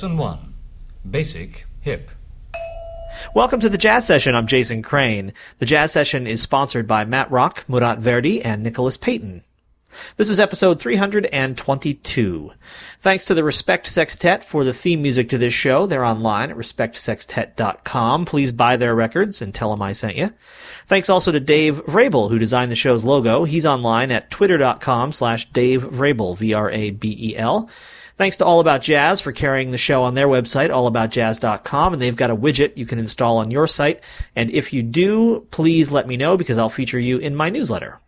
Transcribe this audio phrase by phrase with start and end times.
[0.00, 0.54] Lesson 1
[1.10, 2.10] Basic Hip.
[3.34, 4.34] Welcome to the Jazz Session.
[4.34, 5.34] I'm Jason Crane.
[5.58, 9.44] The Jazz Session is sponsored by Matt Rock, Murat Verdi, and Nicholas Payton.
[10.16, 12.50] This is episode 322.
[12.98, 15.84] Thanks to the Respect Sextet for the theme music to this show.
[15.84, 18.24] They're online at respectsextet.com.
[18.24, 20.32] Please buy their records and tell them I sent you.
[20.86, 23.44] Thanks also to Dave Vrabel, who designed the show's logo.
[23.44, 27.68] He's online at twitter.com slash Dave Vrabel, V-R-A-B-E-L.
[28.20, 32.14] Thanks to All About Jazz for carrying the show on their website, allaboutjazz.com, and they've
[32.14, 34.02] got a widget you can install on your site.
[34.36, 37.98] And if you do, please let me know because I'll feature you in my newsletter.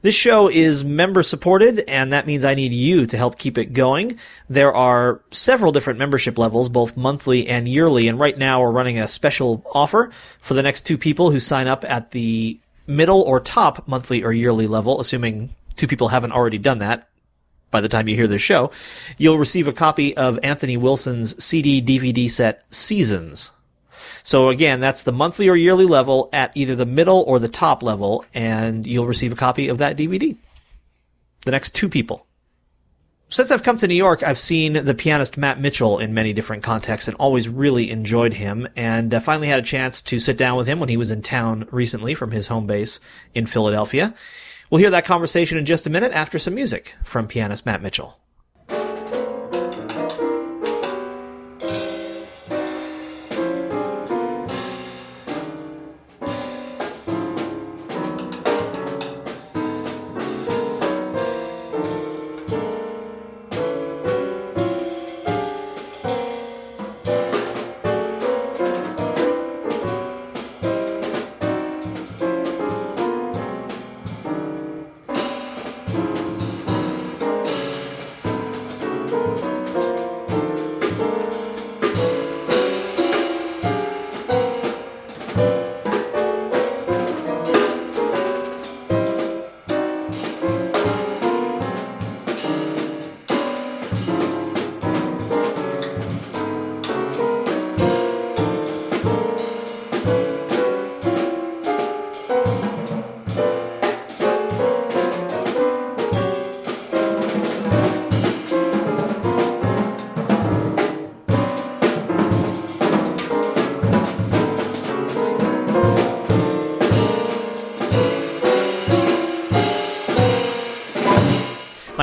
[0.00, 3.74] This show is member supported, and that means I need you to help keep it
[3.74, 4.18] going.
[4.48, 8.98] There are several different membership levels, both monthly and yearly, and right now we're running
[8.98, 13.40] a special offer for the next two people who sign up at the middle or
[13.40, 17.10] top monthly or yearly level, assuming two people haven't already done that
[17.72, 18.70] by the time you hear this show.
[19.18, 23.50] You'll receive a copy of Anthony Wilson's CD DVD set Seasons.
[24.22, 27.82] So again, that's the monthly or yearly level at either the middle or the top
[27.82, 30.36] level, and you'll receive a copy of that DVD.
[31.44, 32.24] The next two people.
[33.32, 36.62] Since I've come to New York, I've seen the pianist Matt Mitchell in many different
[36.62, 38.68] contexts and always really enjoyed him.
[38.76, 41.22] And uh, finally had a chance to sit down with him when he was in
[41.22, 43.00] town recently from his home base
[43.34, 44.12] in Philadelphia.
[44.72, 48.21] We'll hear that conversation in just a minute after some music from pianist Matt Mitchell.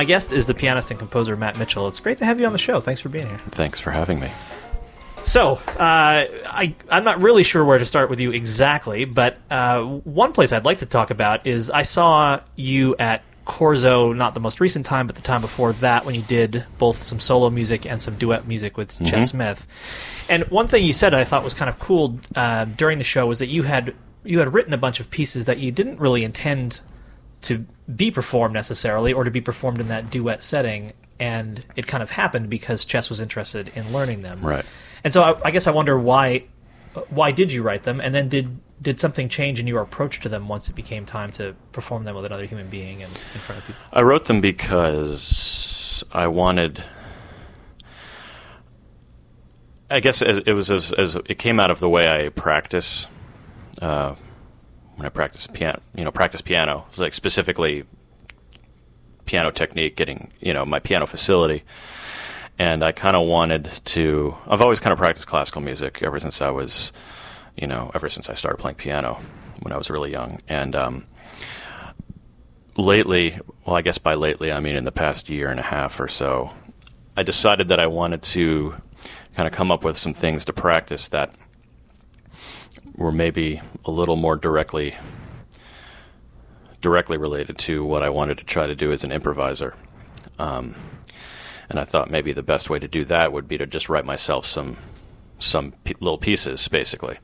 [0.00, 1.86] My guest is the pianist and composer Matt Mitchell.
[1.86, 2.80] It's great to have you on the show.
[2.80, 3.36] Thanks for being here.
[3.50, 4.30] Thanks for having me.
[5.24, 9.82] So, uh, I, I'm not really sure where to start with you exactly, but uh,
[9.82, 14.40] one place I'd like to talk about is I saw you at Korzo, not the
[14.40, 17.84] most recent time, but the time before that, when you did both some solo music
[17.84, 19.04] and some duet music with Mm-hmm.
[19.04, 19.66] Ches Smith.
[20.30, 23.26] And one thing you said I thought was kind of cool uh, during the show
[23.26, 23.94] was that you had
[24.24, 26.80] you had written a bunch of pieces that you didn't really intend
[27.42, 27.64] to
[27.94, 32.10] be performed necessarily or to be performed in that duet setting and it kind of
[32.10, 34.40] happened because Ches was interested in learning them.
[34.40, 34.64] Right.
[35.04, 36.44] And so I, I guess I wonder why
[37.08, 40.28] why did you write them and then did did something change in your approach to
[40.28, 43.60] them once it became time to perform them with another human being and in front
[43.60, 43.82] of people?
[43.92, 46.82] I wrote them because I wanted.
[49.90, 53.08] I guess as, it was as, as it came out of the way I practice.
[53.82, 54.14] Uh,
[55.00, 57.84] when I practice piano, you know, practice piano, It's like specifically
[59.24, 61.64] piano technique, getting you know my piano facility,
[62.58, 64.36] and I kind of wanted to.
[64.46, 66.92] I've always kind of practiced classical music ever since I was,
[67.56, 69.22] you know, ever since I started playing piano
[69.62, 71.06] when I was really young, and um,
[72.76, 75.98] lately, well, I guess by lately, I mean in the past year and a half
[75.98, 76.50] or so,
[77.16, 78.74] I decided that I wanted to
[79.34, 81.34] kind of come up with some things to practice that
[83.00, 84.94] were maybe a little more directly
[86.82, 89.74] directly related to what I wanted to try to do as an improviser.
[90.38, 90.74] Um,
[91.68, 94.04] and I thought maybe the best way to do that would be to just write
[94.04, 94.76] myself some
[95.38, 97.18] some p- little pieces, basically.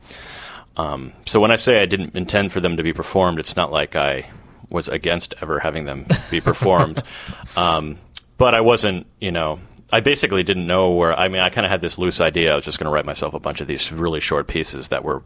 [0.78, 3.70] Um, so when I say I didn't intend for them to be performed, it's not
[3.70, 4.31] like I
[4.70, 7.02] was against ever having them be performed.
[7.56, 7.99] um,
[8.38, 9.61] but I wasn't, you know,
[9.93, 11.19] I basically didn't know where.
[11.19, 12.53] I mean, I kind of had this loose idea.
[12.53, 15.05] I was just going to write myself a bunch of these really short pieces that
[15.05, 15.23] were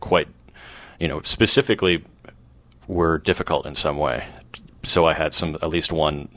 [0.00, 0.28] quite,
[0.98, 2.04] you know, specifically
[2.86, 4.26] were difficult in some way.
[4.82, 6.28] So I had some, at least one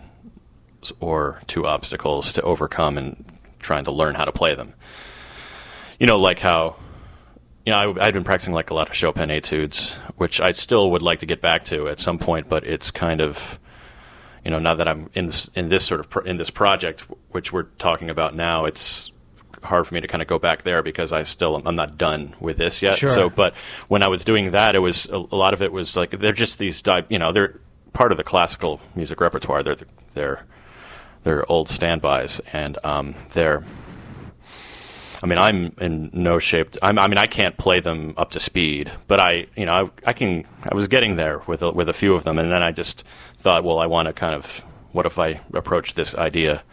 [0.99, 3.23] or two obstacles to overcome in
[3.59, 4.73] trying to learn how to play them.
[5.99, 6.75] You know, like how
[7.65, 10.91] you know, I, I'd been practicing like a lot of Chopin etudes, which I still
[10.91, 13.59] would like to get back to at some point, but it's kind of,
[14.43, 17.05] you know, now that I'm in this in this sort of pro- in this project,
[17.29, 19.11] which we're talking about now, it's
[19.63, 22.35] hard for me to kind of go back there because I still I'm not done
[22.39, 22.95] with this yet.
[22.95, 23.09] Sure.
[23.09, 23.53] So, but
[23.87, 26.33] when I was doing that, it was a, a lot of it was like they're
[26.33, 27.59] just these, di- you know, they're
[27.93, 29.61] part of the classical music repertoire.
[29.61, 29.77] They're
[30.13, 30.45] they're
[31.23, 33.63] they're old standbys, and um, they're.
[35.23, 36.75] I mean, I'm in no shape.
[36.81, 40.09] I'm, I mean, I can't play them up to speed, but I, you know, I,
[40.09, 40.45] I can.
[40.63, 43.03] I was getting there with a, with a few of them, and then I just
[43.37, 44.63] thought, well, I want to kind of.
[44.93, 46.63] What if I approach this idea,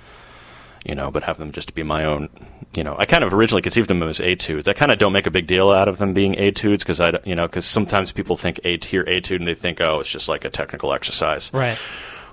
[0.85, 2.29] you know, but have them just be my own?
[2.75, 4.67] You know, I kind of originally conceived them as etudes.
[4.67, 7.19] I kind of don't make a big deal out of them being etudes because I,
[7.25, 10.29] you know, because sometimes people think et- hear etude and they think, oh, it's just
[10.29, 11.79] like a technical exercise Right.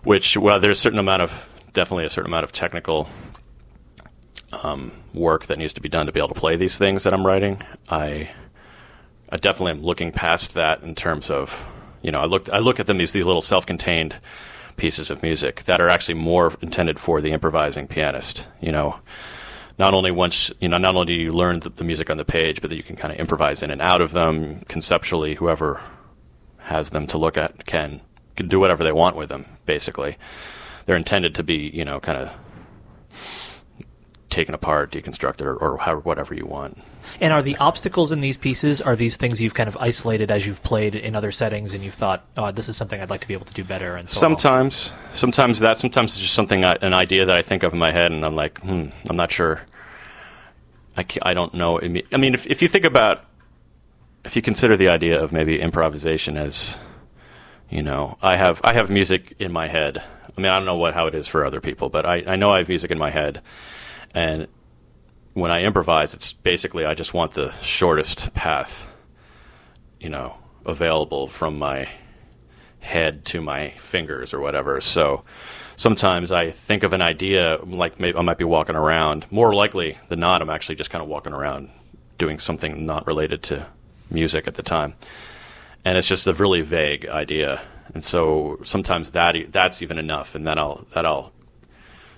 [0.03, 3.09] which well there's a certain amount of definitely a certain amount of technical
[4.63, 7.13] um, work that needs to be done to be able to play these things that
[7.13, 7.61] I'm writing.
[7.89, 8.29] I
[9.29, 11.65] I definitely am looking past that in terms of
[12.01, 14.15] you know I look I look at them these these little self-contained
[14.77, 18.47] pieces of music that are actually more intended for the improvising pianist.
[18.61, 18.99] You know,
[19.77, 22.25] not only once you know not only do you learn the, the music on the
[22.25, 25.35] page, but that you can kind of improvise in and out of them conceptually.
[25.35, 25.81] Whoever
[26.59, 28.01] has them to look at can
[28.35, 29.45] can do whatever they want with them.
[29.65, 30.17] Basically,
[30.85, 32.31] they're intended to be you know kind of
[34.35, 36.77] taken apart, deconstructed, or, or however, whatever you want.
[37.19, 40.45] And are the obstacles in these pieces are these things you've kind of isolated as
[40.45, 43.27] you've played in other settings, and you've thought, oh, this is something I'd like to
[43.27, 44.19] be able to do better, and so on?
[44.19, 47.79] Sometimes, sometimes that, sometimes it's just something, I, an idea that I think of in
[47.79, 49.61] my head, and I'm like, hmm, I'm not sure.
[50.97, 51.81] I, I don't know.
[51.81, 53.25] I mean, I mean, if, if you think about,
[54.23, 56.77] if you consider the idea of maybe improvisation as,
[57.69, 60.01] you know, I have I have music in my head.
[60.38, 62.35] I mean, I don't know what how it is for other people, but I, I
[62.35, 63.41] know I have music in my head,
[64.15, 64.47] and
[65.33, 68.91] when I improvise, it's basically I just want the shortest path,
[70.00, 71.89] you know, available from my
[72.79, 74.79] head to my fingers or whatever.
[74.79, 75.23] So
[75.75, 79.25] sometimes I think of an idea, like maybe I might be walking around.
[79.29, 81.69] More likely than not, I'm actually just kind of walking around
[82.17, 83.67] doing something not related to
[84.09, 84.94] music at the time.
[85.83, 87.62] And it's just a really vague idea.
[87.94, 91.31] And so sometimes that that's even enough, and then I'll that I'll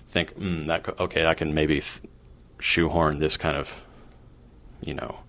[0.10, 2.02] think, mm, that okay, I can maybe th-
[2.60, 3.82] shoehorn this kind of,
[4.82, 5.20] you know,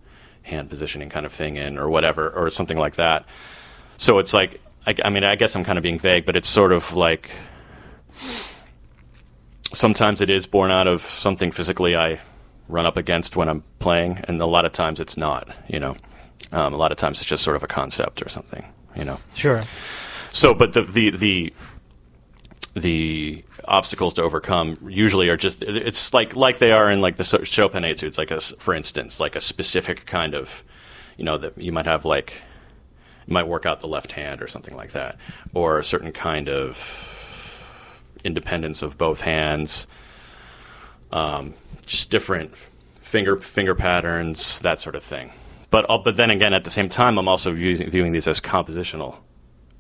[0.43, 3.27] hand positioning kind of thing in, or whatever, or something like that.
[3.97, 6.49] So it's like, I, I mean, I guess I'm kind of being vague, but it's
[6.49, 7.31] sort of like
[9.73, 12.21] sometimes it is born out of something physically I
[12.69, 15.49] run up against when I'm playing, and a lot of times it's not.
[15.69, 15.97] You know,
[16.53, 18.65] um, a lot of times it's just sort of a concept or something.
[18.97, 19.19] You know.
[19.35, 19.63] Sure.
[20.33, 21.53] So, but the the the
[22.75, 27.25] the obstacles to overcome usually are just it's like like they are in like the
[27.45, 28.19] Chopin etudes.
[28.19, 30.65] Like a for instance, like a specific kind of
[31.17, 32.43] you know that you might have like
[33.27, 35.17] you might work out the left hand or something like that,
[35.55, 37.65] or a certain kind of
[38.25, 39.87] independence of both hands.
[41.13, 41.55] Um,
[41.87, 42.55] just different
[43.01, 45.33] finger finger patterns, that sort of thing.
[45.71, 49.17] But uh, but then again, at the same time, I'm also viewing these as compositional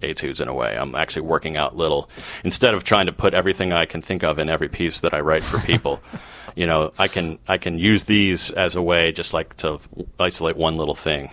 [0.02, 0.76] etudes in a way.
[0.76, 2.09] I'm actually working out little
[2.45, 5.21] instead of trying to put everything I can think of in every piece that I
[5.21, 6.00] write for people.
[6.55, 9.78] you know, I can I can use these as a way, just like to
[10.19, 11.31] isolate one little thing.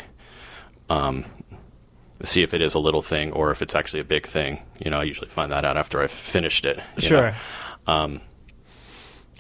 [0.90, 1.26] Um,
[2.24, 4.62] see if it is a little thing or if it's actually a big thing.
[4.80, 6.80] You know, I usually find that out after I've finished it.
[6.98, 7.36] Sure.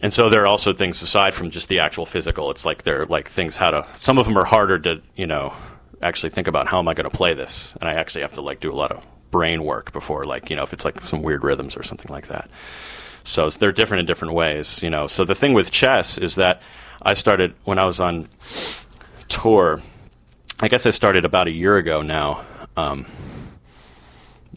[0.01, 2.51] And so there are also things aside from just the actual physical.
[2.51, 3.88] It's like they're like things how to.
[3.96, 5.53] Some of them are harder to you know
[6.01, 8.41] actually think about how am I going to play this, and I actually have to
[8.41, 9.05] like do a lot of
[9.36, 12.27] brain work before like you know if it's like some weird rhythms or something like
[12.27, 12.50] that.
[13.25, 15.08] So they're different in different ways, you know.
[15.08, 16.62] So the thing with Ches is that
[17.01, 18.30] I started when I was on
[19.27, 19.82] tour.
[20.62, 22.46] I guess I started about a year ago now,
[22.77, 23.06] um,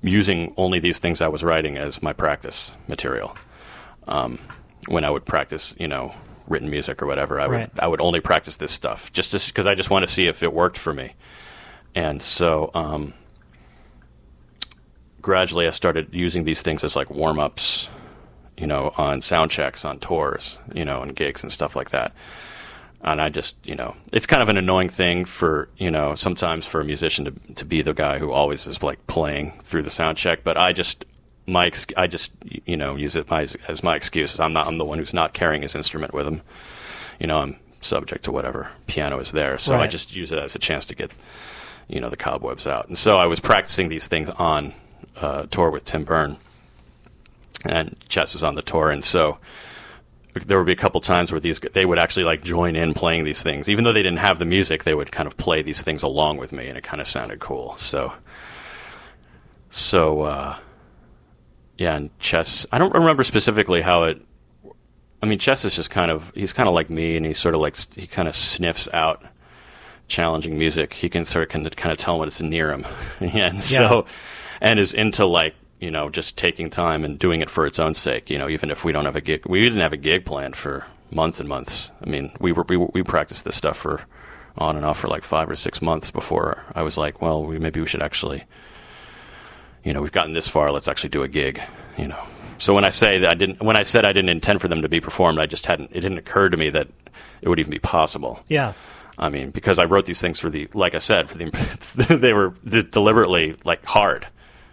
[0.03, 3.37] using only these things I was writing as my practice material
[4.07, 4.39] um,
[4.87, 6.15] when I would practice, you know,
[6.47, 7.41] written music or whatever.
[7.41, 7.71] I Right.
[7.75, 10.43] would I would only practice this stuff just because I just want to see if
[10.43, 11.15] it worked for me.
[11.95, 13.15] And so um,
[15.29, 17.91] gradually, I started using these things as like warm ups,
[18.57, 22.15] you know, on sound checks, on tours, you know, and gigs and stuff like that.
[23.03, 26.65] And I just, you know, it's kind of an annoying thing for, you know, sometimes
[26.65, 29.91] for a musician to to be the guy who always is like playing through the
[29.91, 30.45] sound check.
[30.45, 31.05] But I just,
[31.47, 32.33] my, ex- I just,
[32.65, 34.41] you know, use it my, as my excuse.
[34.41, 36.41] I'm not, I'm the one who's not carrying his instrument with him.
[37.21, 39.59] You know, I'm subject to whatever piano is there.
[39.59, 41.13] So I just use it as a chance to get,
[41.87, 42.89] you know, the cobwebs out.
[42.89, 44.73] And so I was practicing these things on
[45.21, 46.37] uh, tour with Tim Berne,
[47.65, 49.39] and Ches is on the tour, and so
[50.47, 53.25] there would be a couple times where these they would actually like join in playing
[53.25, 54.85] these things, even though they didn't have the music.
[54.85, 57.41] They would kind of play these things along with me, and it kind of sounded
[57.41, 57.77] cool.
[57.77, 58.13] So,
[59.71, 60.57] so uh,
[61.77, 62.67] yeah, and Ches.
[62.73, 64.21] I don't remember specifically how it.
[65.23, 67.55] I mean, Ches is just kind of he's kind of like me, and he sort
[67.55, 69.25] of like he kind of sniffs out
[70.07, 70.95] challenging music.
[70.95, 72.87] He can sort of of, kind of tell when it's near him,
[73.21, 74.07] and so
[74.61, 77.95] and is into like you know just taking time and doing it for its own
[77.95, 78.31] sake.
[78.31, 80.57] You know, even if we don't have a gig, we didn't have a gig planned
[80.57, 81.91] for months and months.
[82.05, 84.03] I mean, we were we, we practiced this stuff for
[84.57, 87.59] on and off for like five or six months before I was like, well, we,
[87.59, 88.45] maybe we should actually,
[89.85, 90.73] you know, we've gotten this far.
[90.73, 91.61] Let's actually do a gig.
[91.97, 92.27] You know.
[92.61, 94.83] So when I say that I didn't, when I said I didn't intend for them
[94.83, 95.91] to be performed, I just hadn't.
[95.93, 96.89] It didn't occur to me that
[97.41, 98.41] it would even be possible.
[98.49, 98.73] Yeah.
[99.17, 102.33] I mean, because I wrote these things for the, like I said, for the, they
[102.33, 102.51] were
[102.83, 104.27] deliberately like hard.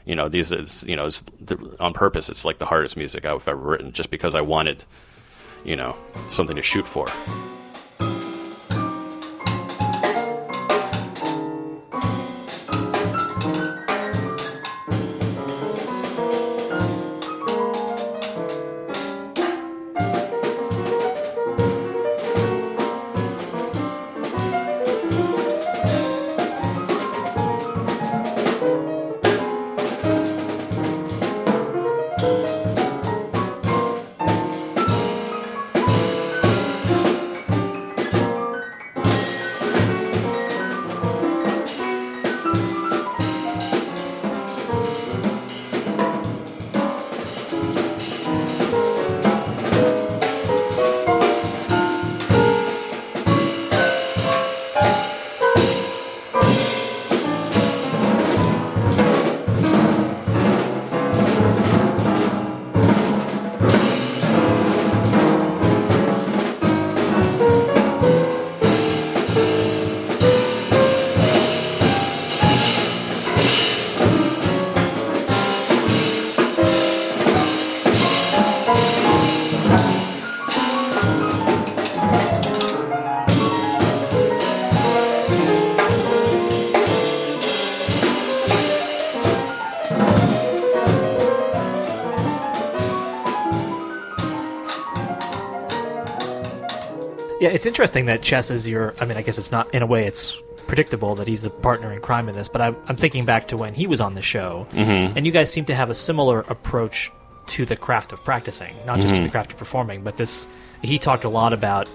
[0.06, 2.30] You know, these is you know, the, on purpose.
[2.30, 4.84] It's like the hardest music I've ever written, just because I wanted,
[5.64, 5.98] you know,
[6.30, 7.08] something to shoot for.
[97.46, 98.96] Yeah, it's interesting that Ches is your.
[99.00, 100.06] I mean, I guess it's not in a way.
[100.08, 100.36] It's
[100.66, 102.48] predictable that he's the partner in crime in this.
[102.48, 105.16] But I'm, I'm thinking back to when he was on the show, Mm-hmm.
[105.16, 107.12] and you guys seem to have a similar approach
[107.48, 110.02] to the craft of practicing, not just to the craft of performing.
[110.04, 110.48] But this,
[110.82, 111.88] he talked a lot about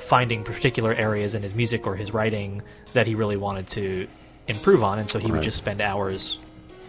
[0.00, 2.62] finding particular areas in his music or his writing
[2.94, 4.08] that he really wanted to
[4.48, 6.38] improve on, and so he would just spend hours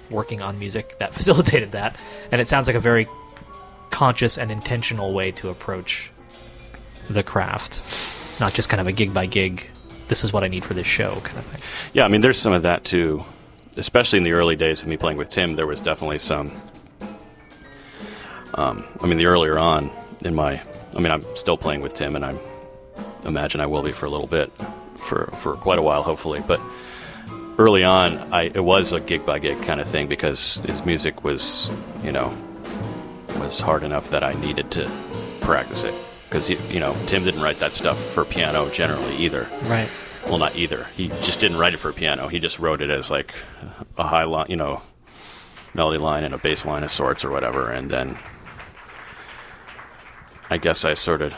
[0.10, 1.98] working on music that facilitated that.
[2.32, 3.08] And it sounds like a very
[3.90, 6.12] conscious and intentional way to approach
[7.10, 7.82] the craft,
[8.40, 9.70] not just kind of a gig by gig.
[10.08, 11.62] This is what I need for this show, kind of thing.
[11.94, 13.24] Yeah, I mean, there's some of that too.
[13.78, 16.54] Especially in the early days of me playing with Tim, there was definitely some.
[18.54, 19.92] Um, I mean, the earlier on
[20.24, 20.62] in my,
[20.96, 22.38] I mean, I'm still playing with Tim, and I
[23.26, 24.52] imagine I will be for a little bit,
[24.96, 26.42] for for quite a while, hopefully.
[26.46, 26.62] But
[27.58, 31.26] early on, I it was a gig by gig kind of thing because his music
[31.26, 31.70] was,
[32.02, 32.34] you know,
[33.40, 34.90] was hard enough that I needed to
[35.42, 35.94] practice it
[36.26, 39.90] because you know Tim didn't write that stuff for piano generally either Right.
[40.26, 40.88] well, not either.
[40.96, 42.28] He just didn't write it for piano.
[42.28, 43.34] He just wrote it as like
[43.98, 44.82] a high line, you know,
[45.74, 47.70] melody line and a bass line of sorts or whatever.
[47.70, 48.18] And then
[50.50, 51.34] I guess I sort of,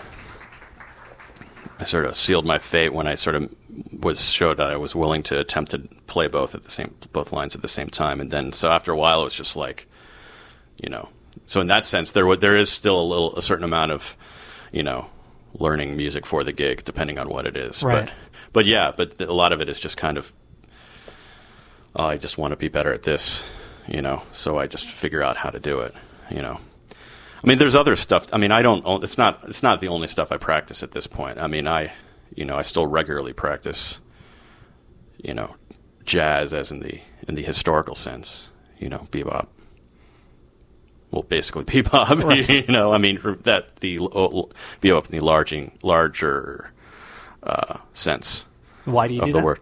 [1.80, 3.50] I sort of sealed my fate when I sort of
[3.92, 7.32] was showed that I was willing to attempt to play both at the same, both
[7.32, 8.20] lines at the same time.
[8.20, 9.88] And then so after a while, it was just like,
[10.78, 11.10] you know,
[11.46, 14.18] so in that sense, there there is still a little a certain amount of,
[14.72, 15.10] you know,
[15.54, 17.84] learning music for the gig, depending on what it is.
[17.84, 18.06] Right.
[18.06, 18.14] But
[18.54, 20.34] but yeah, but a lot of it is just kind of,
[21.96, 23.44] oh, I just want to be better at this,
[23.88, 24.24] you know.
[24.32, 25.94] So I just figure out how to do it,
[26.32, 26.60] you know.
[27.44, 28.28] I mean, there's other stuff.
[28.34, 29.04] I mean, I don't.
[29.04, 29.44] It's not.
[29.48, 31.40] It's not the only stuff I practice at this point.
[31.40, 31.94] I mean, I,
[32.34, 34.00] you know, I still regularly practice,
[35.18, 35.56] you know,
[36.04, 38.50] jazz as in the in the historical sense.
[38.80, 39.48] You know, bebop.
[41.12, 42.24] Well, basically bebop.
[42.24, 42.48] Right.
[42.50, 44.44] you know, I mean, that the uh,
[44.82, 46.72] bebop in the larging, larger
[47.44, 48.46] uh, sense
[48.86, 49.46] Why do you of do the that?
[49.46, 49.60] word.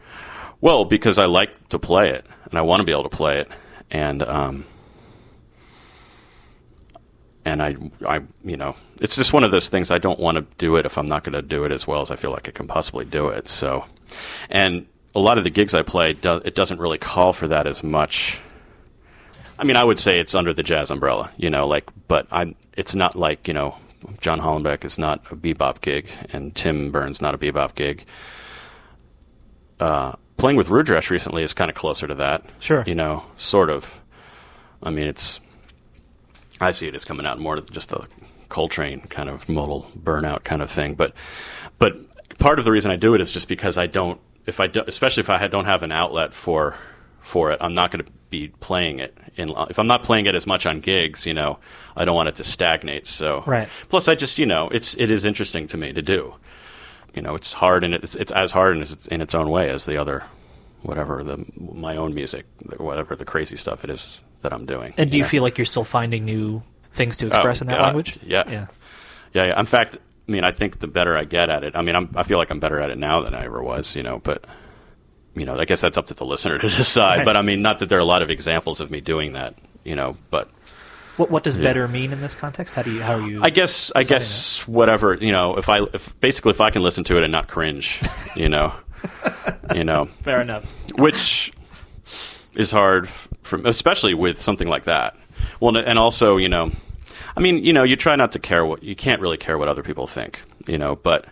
[0.61, 3.39] Well, because I like to play it, and I want to be able to play
[3.39, 3.51] it,
[3.91, 4.65] and um,
[7.45, 7.75] and I,
[8.07, 9.91] I, you know, it's just one of those things.
[9.91, 12.01] I don't want to do it if I'm not going to do it as well
[12.01, 13.47] as I feel like I can possibly do it.
[13.47, 13.85] So,
[14.49, 17.67] and a lot of the gigs I play, do, it doesn't really call for that
[17.67, 18.39] as much.
[19.57, 22.55] I mean, I would say it's under the jazz umbrella, you know, like, but I'm.
[22.75, 23.77] It's not like you know,
[24.19, 28.05] John Hollenbeck is not a bebop gig, and Tim Berne's not a bebop gig
[29.79, 32.43] uh, playing with Rudresh recently is kind of closer to that.
[32.59, 32.83] Sure.
[32.85, 34.01] You know, sort of.
[34.83, 35.39] I mean, it's
[36.62, 38.07] I see it as coming out more than just the
[38.50, 40.95] Coltrane kind of modal burnout kind of thing.
[40.95, 41.13] But
[41.79, 41.95] but
[42.38, 44.83] part of the reason I do it is just because I don't if I do,
[44.85, 46.75] especially if I don't have an outlet for
[47.25, 49.17] for it, I'm not going to be playing it.
[49.36, 51.60] In, if I'm not playing it as much on gigs, you know,
[51.96, 53.08] I don't want it to stagnate.
[53.08, 53.67] So, right.
[53.89, 56.36] Plus, I just you know, it's it is interesting to me to do.
[57.13, 59.70] You know, it's hard and it's it's as hard in its in its own way
[59.70, 60.24] as the other,
[60.84, 62.46] whatever the my own music,
[62.77, 64.94] whatever the crazy stuff it is that I'm doing.
[64.98, 65.29] And do you, know?
[65.29, 67.86] feel like you're still finding new things to express Oh, in that God.
[67.86, 68.20] language?
[68.24, 68.44] Yeah.
[68.50, 68.67] yeah.
[69.34, 69.60] Yeah, yeah.
[69.60, 72.10] In fact, I mean, I think the better I get at it, I mean, I'm,
[72.15, 74.46] I feel like I'm better at it now than I ever was, you know, but,
[75.35, 77.17] you know, I guess that's up to the listener to decide.
[77.19, 77.25] Right.
[77.25, 79.55] But I mean, not that there are a lot of examples of me doing that,
[79.83, 80.49] you know, but
[81.17, 81.63] What what does Yeah.
[81.63, 82.75] better mean in this context?
[82.75, 83.41] How do you how are you?
[83.43, 87.03] I guess, I guess whatever, you know, if I, if basically if I can listen
[87.05, 88.01] to it and not cringe,
[88.35, 88.73] you know,
[89.73, 90.63] you know, fair enough.
[90.97, 91.51] which
[92.55, 93.09] is hard,
[93.41, 95.15] from, especially with something like that.
[95.59, 96.71] Well, and also, you know,
[97.37, 99.67] I mean, you know, you try not to care what you can't really care what
[99.67, 101.25] other people think, you know, but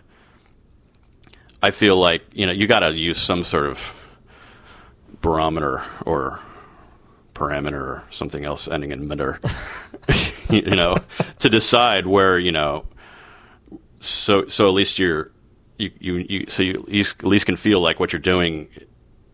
[1.64, 3.94] I feel like you know you got to use some sort of
[5.22, 6.40] barometer or
[7.34, 9.40] parameter or something else ending in meter,
[10.50, 10.98] you know,
[11.38, 12.84] to decide where you know.
[13.98, 15.30] So so at least you're
[15.78, 18.68] you you, you so you, you at least can feel like what you're doing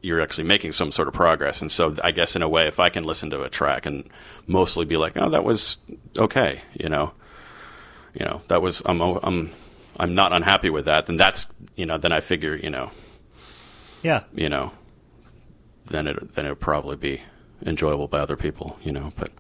[0.00, 1.60] you're actually making some sort of progress.
[1.60, 4.08] And so I guess in a way, if I can listen to a track and
[4.46, 5.78] mostly be like, oh, that was
[6.16, 7.12] okay, you know,
[8.14, 9.50] you know, that was I'm I'm
[10.00, 11.06] I'm not unhappy with that.
[11.06, 12.90] Then that's you know, then I figure you know,
[14.02, 14.22] Yeah.
[14.34, 14.72] you know,
[15.86, 17.22] then it then it'll probably be
[17.64, 19.12] enjoyable by other people, you know.
[19.16, 19.30] But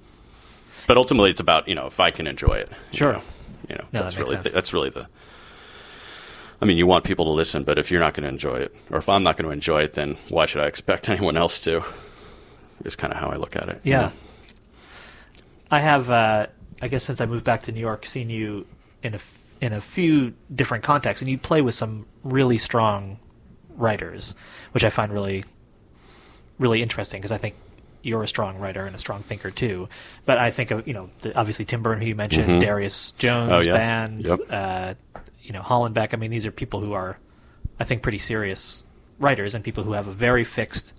[0.86, 3.12] but ultimately, it's about you know if I can enjoy it, you Sure.
[3.14, 3.22] know,
[3.68, 5.06] you know, No, that that's makes really the, that's really the.
[6.62, 8.74] I mean, you want people to listen, but if you're not going to enjoy it,
[8.90, 11.58] or if I'm not going to enjoy it, then why should I expect anyone else
[11.60, 11.82] to?
[12.84, 13.80] Is kind of how I look at it.
[13.82, 13.98] you Yeah.
[14.00, 14.12] know?
[15.70, 16.46] I have, uh,
[16.82, 18.66] I guess, since I moved back to New York, seen you
[19.02, 19.18] in a
[19.60, 23.18] in a few different contexts, and you play with some really strong
[23.76, 24.34] writers,
[24.72, 25.44] which I find really,
[26.58, 27.54] really interesting because I think
[28.02, 29.88] you're a strong writer and a strong thinker too.
[30.24, 32.60] But I think of you know the, obviously Tim Berne, who you mentioned, Mhm.
[32.60, 33.72] Darius Jones, Oh, yeah.
[33.76, 34.38] band, Yep.
[34.50, 34.94] uh,
[35.42, 36.14] you know Hollenbeck.
[36.14, 37.18] I mean, these are people who are,
[37.78, 38.84] I think, pretty serious
[39.18, 40.94] writers and people who have a very fixed.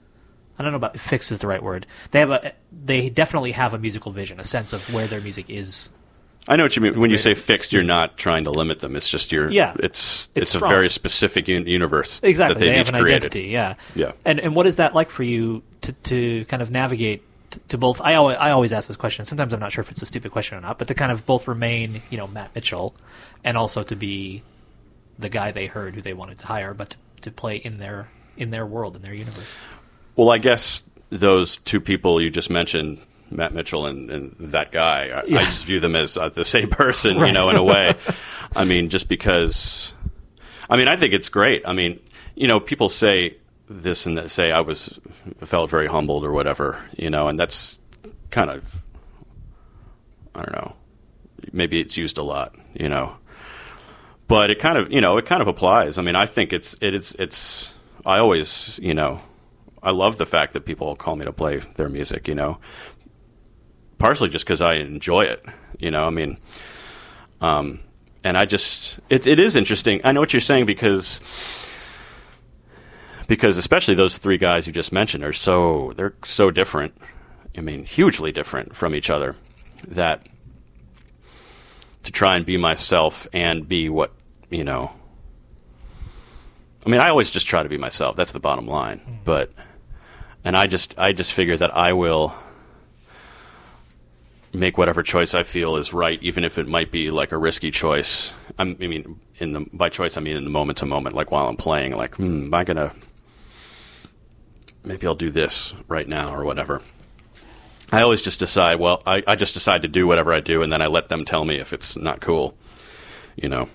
[0.60, 1.88] I don't know about fixed is the right word.
[2.12, 2.52] They have a.
[2.72, 5.90] They definitely have a musical vision, a sense of where their music is.
[6.48, 7.00] I know what you mean.
[7.00, 8.96] When you say fixed, you're not trying to limit them.
[8.96, 9.50] It's just you're.
[9.50, 9.74] Yeah.
[9.80, 13.24] It's It's it's, a very specific un- universe Exactly, that they they've have an created.
[13.26, 13.48] identity.
[13.50, 14.12] Yeah, Yeah.
[14.26, 17.78] And and what is that like for you to to kind of navigate t- to
[17.78, 18.02] both?
[18.02, 19.24] I always, I always ask this question.
[19.26, 21.26] Sometimes I'm not sure if it's a stupid question or not, but to kind of
[21.28, 22.96] both remain, you know, Matt Mitchell,
[23.44, 24.42] and also to be
[25.20, 28.10] the guy they heard who they wanted to hire, but to, to play in their
[28.36, 29.46] in their world in their universe.
[30.16, 33.00] Well, I guess those two people you just mentioned,
[33.32, 35.40] Matt Mitchell and, and that guy, I, Yeah.
[35.40, 37.28] I just view them as uh, the same person, Right.
[37.28, 37.94] you know, in a way.
[38.56, 39.94] I mean, just because.
[40.70, 41.64] I mean, I think it's great.
[41.66, 42.00] I mean,
[42.36, 43.38] you know, people say
[43.70, 45.00] this and that, say I was
[45.44, 47.80] felt very humbled or whatever, you know, and that's
[48.30, 48.82] kind of,
[50.36, 50.74] I don't know,
[51.52, 53.16] maybe it's used a lot, you know,
[54.28, 55.98] but it kind of, you know, it kind of applies.
[55.98, 57.74] I mean, I think it's it, it's it's.
[58.06, 59.22] I always, you know,
[59.84, 62.58] I love the fact that people call me to play their music, you know,
[64.02, 65.46] partially just because I enjoy it,
[65.80, 66.06] you know.
[66.06, 66.38] I mean,
[67.40, 67.80] um,
[68.24, 70.02] and I just it, it is interesting.
[70.04, 71.22] I know what you're saying because
[73.28, 77.00] because especially those three guys you just mentioned are so they're so different.
[77.56, 79.36] I mean, hugely different from each other.
[79.88, 80.26] That
[82.04, 84.12] to try and be myself and be what
[84.50, 84.92] you know.
[86.86, 88.16] I mean, I always just try to be myself.
[88.16, 89.20] That's the bottom line.
[89.24, 89.52] But
[90.44, 92.34] and I just I just figure that I will
[94.54, 97.72] make whatever choice I feel is right, even if it might be like a risky
[97.72, 98.34] choice.
[98.60, 101.32] I'm, I mean, in the by choice, I mean in the moment to moment, like
[101.32, 101.96] while I'm playing.
[101.96, 102.94] Like, hmm, am I gonna?
[104.84, 106.82] Maybe I'll do this right now or whatever.
[107.92, 108.80] I always just decide.
[108.80, 111.26] Well, I, I just decide to do whatever I do, and then I let them
[111.26, 112.56] tell me if it's not cool.
[113.36, 113.70] You know,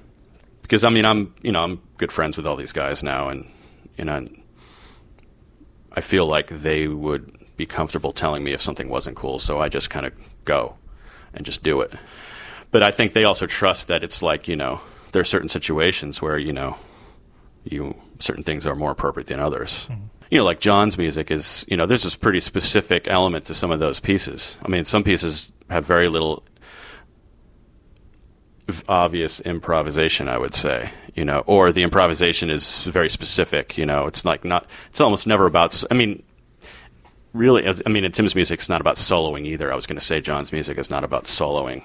[0.62, 3.48] because I mean, I'm you know I'm good friends with all these guys now, and
[3.96, 4.28] you know,
[5.92, 9.38] I feel like they would be comfortable telling me if something wasn't cool.
[9.38, 10.12] So I just kind of
[10.46, 10.76] go
[11.34, 11.92] and just do it.
[12.70, 14.80] But I think they also trust that it's like you know
[15.12, 16.76] there are certain situations where you know
[17.64, 19.86] you certain things are more appropriate than others.
[19.90, 20.02] Mm-hmm.
[20.30, 23.70] You know, like John's music is you know there's this pretty specific element to some
[23.70, 24.56] of those pieces.
[24.64, 26.42] I mean, some pieces have very little
[28.88, 34.06] obvious improvisation, I would say, you know, or the improvisation is very specific, you know,
[34.06, 36.22] it's like not, it's almost never about, I mean,
[37.36, 39.72] really, I mean, Tim's music, it's not about soloing either.
[39.72, 41.82] I was going to say John's music is not about soloing.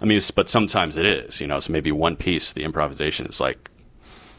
[0.00, 1.40] I mean, but sometimes it is.
[1.40, 3.70] You know, so maybe one piece, the improvisation is like,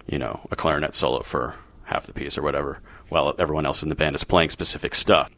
[0.07, 2.79] you know, a clarinet solo for half the piece or whatever,
[3.09, 5.31] while everyone else in the band is playing specific stuff.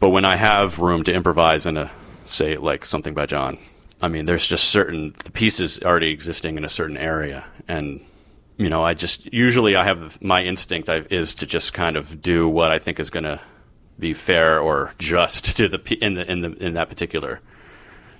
[0.00, 1.88] But when I have room to improvise in a, uh,
[2.26, 3.58] say, like something by John,
[4.00, 8.00] I mean, there's just certain the pieces already existing in a certain area, and
[8.56, 12.48] you know, I just usually I have my instinct is to just kind of do
[12.48, 13.40] what I think is going to
[13.98, 17.40] be fair or just to the in the in the in that particular,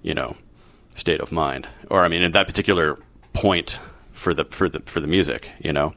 [0.03, 0.37] you know,
[0.95, 2.99] state of mind, or I mean, in that particular
[3.33, 3.79] point
[4.13, 5.93] for the for the for the music, you know.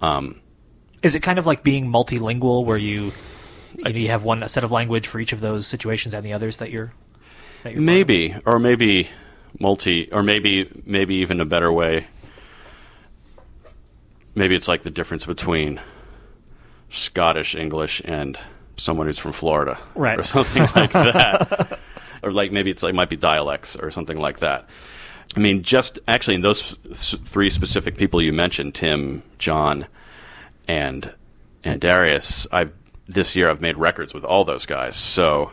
[0.00, 0.40] Um,
[1.02, 3.12] is it kind of like being multilingual, where you
[3.76, 6.32] you, know, you have one set of language for each of those situations and the
[6.32, 6.92] others that you're
[7.64, 9.08] maybe, or maybe
[9.58, 12.06] multi, or maybe maybe even a better way.
[14.34, 15.80] Maybe it's like the difference between
[16.90, 18.38] Scottish English and
[18.76, 21.78] someone who's from Florida, right, or something like that,
[22.22, 24.68] or like maybe it's like might be dialects or something like that.
[25.36, 29.86] I mean, just actually in those three specific people you mentioned, Tim, John,
[30.68, 31.12] and
[31.64, 32.72] and Darius, I've
[33.06, 35.52] this year I've made records with all those guys, so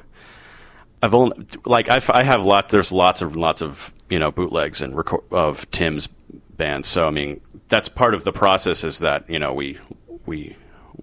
[1.02, 2.70] I've only like I've, I have lot.
[2.70, 6.88] There's lots of lots of you know bootlegs and record, of Tim's bands.
[6.88, 8.84] So I mean, that's part of the process.
[8.84, 9.80] Is that you know we
[10.26, 10.56] we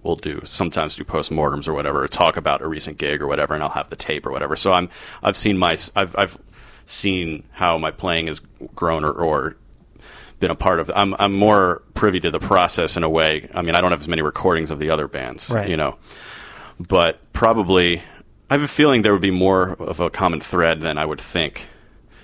[0.03, 3.53] will do sometimes do postmortems or whatever, or talk about a recent gig or whatever,
[3.53, 4.55] and I'll have the tape or whatever.
[4.55, 4.89] So I'm
[5.23, 6.37] I've seen my I've I've
[6.85, 8.41] seen how my playing has
[8.75, 9.55] grown or, or
[10.39, 10.91] been a part of.
[10.95, 13.49] I'm I'm more privy to the process in a way.
[13.53, 15.69] I mean, I don't have as many recordings of the other bands, right.
[15.69, 15.97] you know,
[16.87, 18.01] but probably
[18.49, 21.21] I have a feeling there would be more of a common thread than I would
[21.21, 21.67] think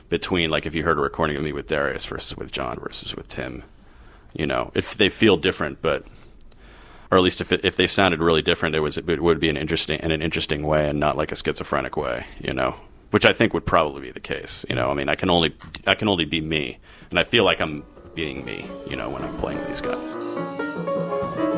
[0.10, 3.16] between like if you heard a recording of me with Darius versus with John versus
[3.16, 3.64] with Tim.
[4.34, 6.06] You know, if they feel different, but
[7.16, 9.48] or at least if it, if they sounded really different, it was it would be
[9.48, 12.26] an interesting in an interesting way and not like a schizophrenic way.
[12.40, 12.76] You know,
[13.12, 14.66] which I think would probably be the case.
[14.70, 15.56] You know, I mean, I can only
[15.88, 16.78] I can only be me,
[17.10, 18.68] and I feel like I'm being me.
[18.90, 21.55] You know, when I'm playing with these guys.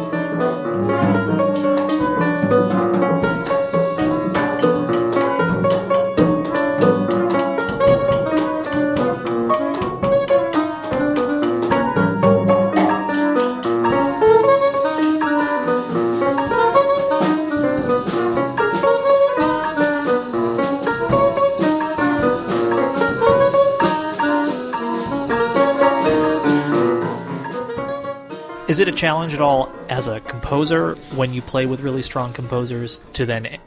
[28.68, 32.34] Is it a challenge at all as a composer when you play with really strong
[32.34, 33.58] composers to then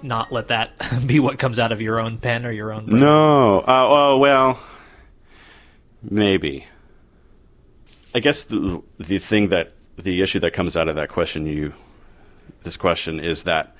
[0.00, 0.70] not let that
[1.06, 2.86] be what comes out of your own pen or your own?
[2.86, 3.00] Brain?
[3.00, 3.60] No.
[3.60, 4.60] Uh, oh well,
[6.02, 6.66] maybe.
[8.14, 11.74] I guess the the thing that the issue that comes out of that question you
[12.62, 13.74] this question is that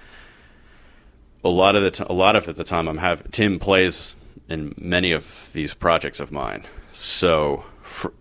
[1.44, 4.14] a lot of the t- a lot of at the time I'm have Tim plays
[4.48, 6.64] in many of these projects of mine.
[6.92, 8.12] So for,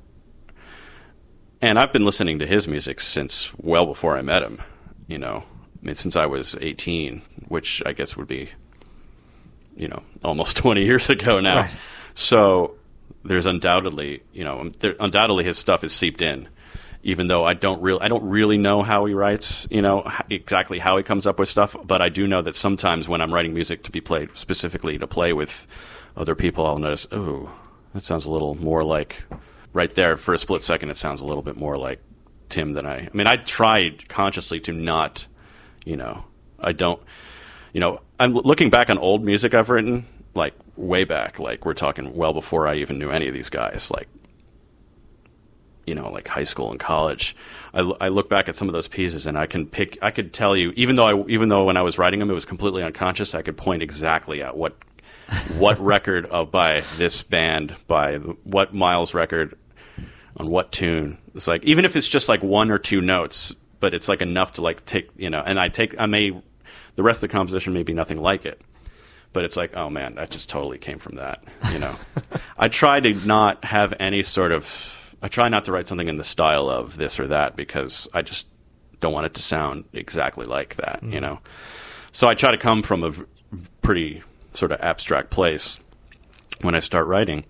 [1.62, 4.62] and I've been listening to his music since well before I met him.
[5.08, 5.43] You know,
[5.82, 8.50] I mean, since I was 18, which I guess would be,
[9.76, 11.62] you know, almost 20 years ago now.
[11.62, 11.78] Right.
[12.13, 12.76] So
[13.24, 16.47] there's undoubtedly, you know, there, undoubtedly his stuff is seeped in.
[17.04, 20.78] Even though I don't really, I don't really know how he writes, you know, exactly
[20.78, 21.76] how he comes up with stuff.
[21.84, 25.08] But I do know that sometimes when I'm writing music to be played specifically to
[25.08, 25.65] play with
[26.15, 27.52] other people, I'll notice, oh,
[27.95, 29.24] that sounds a little more like
[29.74, 32.02] right there for a split second, it sounds a little bit more like
[32.50, 32.98] Tim than I.
[32.98, 35.26] I mean, I tried consciously to not,
[35.86, 36.26] you know,
[36.60, 37.02] I don't,
[37.74, 40.06] you know, I'm looking back on old music I've written,
[40.36, 43.90] like way back, like we're talking well before I even knew any of these guys,
[43.92, 44.08] like,
[45.88, 47.36] you know, like high school and college.
[47.74, 50.34] I, I look back at some of those pieces and I can pick, I could
[50.34, 52.84] tell you, even though I, even though when I was writing them, it was completely
[52.84, 54.76] unconscious, I could point exactly at what
[55.58, 59.58] what record of by this band by what Miles record
[60.38, 61.17] on what tune.
[61.36, 64.54] It's like even if it's just like one or two notes, but it's like enough
[64.54, 65.41] to like take you know.
[65.46, 66.32] And I take I may
[66.96, 68.62] the rest of the composition may be nothing like it,
[69.34, 71.44] but it's like oh man, that just totally came from that.
[71.74, 71.96] You know,
[72.58, 74.98] I try to not have any sort of.
[75.24, 78.24] I try not to write something in the style of this or that because I
[78.24, 78.48] just
[79.02, 81.02] don't want it to sound exactly like that.
[81.04, 81.13] Mm.
[81.13, 81.39] You know,
[82.12, 83.13] so I try to come from a
[83.82, 85.80] pretty sort of abstract place
[86.62, 87.46] when I start writing.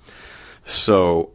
[0.65, 1.31] So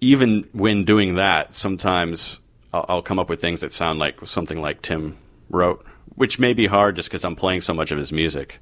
[0.00, 2.40] even when doing that, sometimes
[2.72, 5.16] I'll, I'll, come up with things that sound like something like Tim
[5.48, 5.84] wrote,
[6.14, 8.58] which may be hard just because I'm playing so much of his music.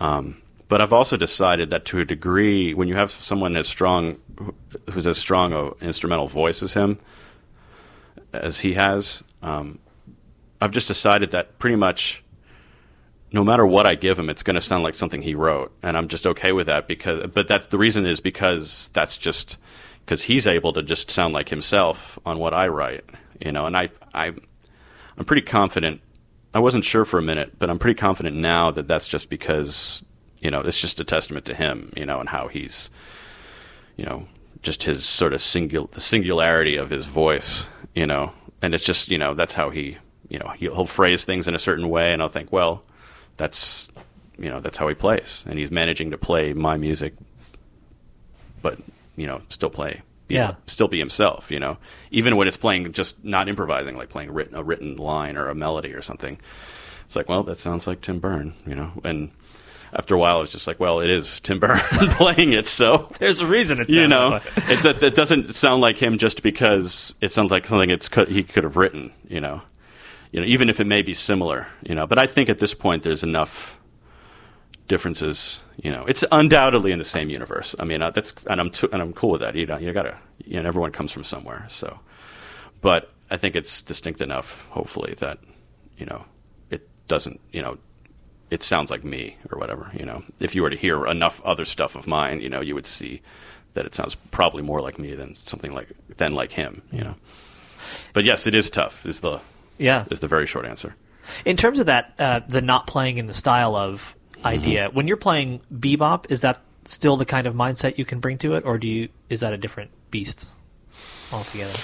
[0.00, 4.18] Um, but I've also decided that to a degree, when you have someone as strong,
[4.90, 6.98] who's as strong an instrumental voice as him,
[8.32, 9.78] as he has, um,
[10.60, 12.22] I've just decided that pretty much
[13.32, 15.96] no matter what I give him, it's going to sound like something he wrote, and
[15.96, 17.28] I'm just okay with that because.
[17.32, 19.58] But that's the reason is because that's just
[20.08, 23.04] because he's able to just sound like himself on what I write,
[23.42, 23.66] you know.
[23.66, 24.32] And I, I,
[25.18, 26.00] I'm pretty confident.
[26.54, 30.02] I wasn't sure for a minute, but I'm pretty confident now that that's just because
[30.40, 32.88] you know it's just a testament to him, you know, and how he's,
[33.98, 34.26] you know,
[34.62, 39.10] just his sort of singul the singularity of his voice, you know, and it's just
[39.10, 39.98] you know that's how he
[40.30, 42.82] you know he'll, he'll phrase things in a certain way, and I'll think, well,
[43.36, 43.90] that's
[44.38, 47.12] you know that's how he plays, and he's managing to play my music,
[48.62, 48.78] but
[49.18, 50.02] you know still play.
[50.28, 50.54] you Yeah.
[50.66, 51.76] still be himself, you know,
[52.10, 55.54] even when it's playing just not improvising, like playing written, a written line or a
[55.54, 56.38] melody or something.
[57.06, 59.30] It's like, well, that sounds like Tim Berne, you know, and
[59.94, 63.40] after a while, it's just like, well, it is Tim Berne playing it, so There's
[63.40, 67.32] a reason it's you know, it, it, it doesn't sound like him just because it
[67.32, 69.12] sounds like something it's he could have written.
[69.26, 69.62] You know,
[70.30, 71.68] you know, even if it may be similar.
[71.82, 73.77] You know, but I think at this point there's enough
[74.88, 75.60] differences.
[75.76, 77.76] You know, it's undoubtedly in the same universe.
[77.78, 79.54] I mean, uh, that's and I'm t- and I'm cool with that.
[79.54, 81.66] You know, you gotta, you know, everyone comes from somewhere.
[81.68, 82.00] So,
[82.80, 85.38] but I think it's distinct enough, hopefully, that
[85.96, 86.24] you know,
[86.70, 87.78] it doesn't, you know.
[88.50, 89.90] It sounds like me, or whatever.
[89.92, 92.74] You know, if you were to hear enough other stuff of mine, you know, you
[92.74, 93.20] would see
[93.74, 96.80] that it sounds probably more like me than something like than like him.
[96.90, 97.14] You know,
[98.14, 99.04] but yes, it is tough.
[99.04, 99.40] Is the
[99.76, 100.06] yeah.
[100.10, 100.94] is the very short answer.
[101.44, 104.46] In terms of that, uh, the not playing in the style of Mm-hmm.
[104.46, 108.38] idea, when you're playing bebop, is that still the kind of mindset you can bring
[108.38, 110.48] to it, or do you is that a different beast
[111.32, 111.78] altogether?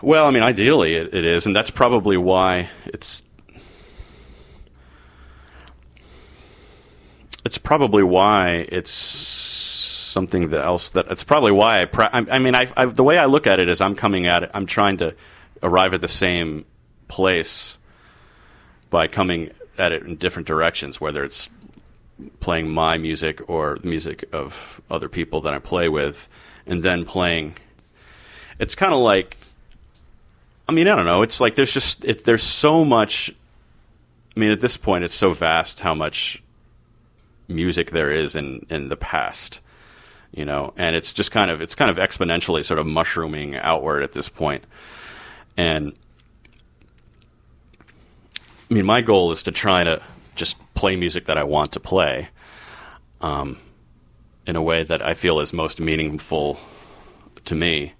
[0.00, 3.22] Well, I mean, ideally it, it is, and that's probably why it's.
[7.44, 11.84] It's probably why it's something that else that it's probably why I.
[11.86, 14.26] Pra- I, I mean, I, I, the way I look at it is, I'm coming
[14.26, 14.50] at it.
[14.54, 15.14] I'm trying to
[15.62, 16.64] arrive at the same
[17.08, 17.78] place
[18.90, 21.48] by coming at it in different directions, whether it's
[22.40, 26.28] playing my music or the music of other people that I play with,
[26.66, 27.56] and then playing.
[28.58, 29.36] It's kind of like
[30.68, 31.22] I mean, I don't know.
[31.22, 33.34] It's like there's just it, there's so much.
[34.34, 36.42] I mean, at this point, it's so vast how much
[37.48, 39.60] music there is in in the past,
[40.32, 44.02] you know, and it's just kind of it's kind of exponentially sort of mushrooming outward
[44.02, 44.64] at this point,
[45.56, 45.92] and
[48.72, 50.02] I mean, my goal is to try to
[50.34, 52.28] just play music that I want to play,
[53.20, 53.58] um,
[54.46, 56.58] in a way that I feel is most meaningful
[57.44, 57.92] to me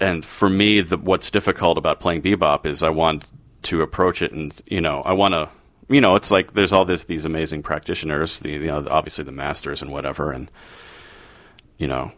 [0.00, 3.30] and for me, the, what's difficult about playing bebop is I want
[3.62, 5.48] to approach it, and you know, I want to,
[5.88, 9.32] you know, it's like there's all this these amazing practitioners, the you know, obviously the
[9.32, 10.50] masters and whatever, and
[11.78, 12.12] you know,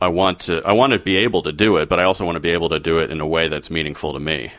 [0.00, 2.36] I want to, I want to be able to do it, but I also want
[2.36, 4.52] to be able to do it in a way that's meaningful to me.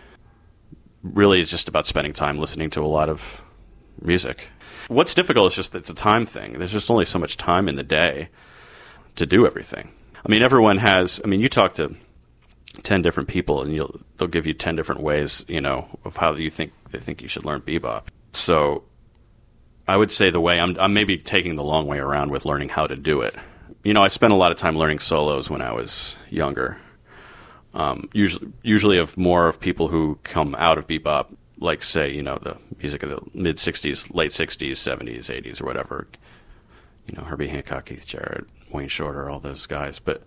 [1.13, 3.41] Really, it's just about spending time listening to a lot of
[4.01, 4.47] music.
[4.87, 6.57] What's difficult is just it's a time thing.
[6.57, 8.29] There's just only so much time in the day
[9.15, 9.91] to do everything.
[10.25, 11.21] I mean, everyone has.
[11.23, 11.95] I mean, you talk to
[12.81, 16.33] ten different people, and you'll they'll give you ten different ways, you know, of how
[16.33, 18.05] you think they think you should learn bebop.
[18.31, 18.83] So,
[19.87, 22.69] I would say the way I'm, I'm maybe taking the long way around with learning
[22.69, 23.35] how to do it.
[23.83, 26.79] You know, I spent a lot of time learning solos when I was younger.
[27.75, 31.27] Um, usually, usually of more of people who come out of bebop,
[31.59, 35.65] like say, you know, the music of the mid '60s, late '60s, '70s, '80s, or
[35.65, 36.07] whatever.
[37.07, 39.99] You know, Herbie Hancock, Keith Jarrett, Wayne Shorter, all those guys.
[39.99, 40.23] But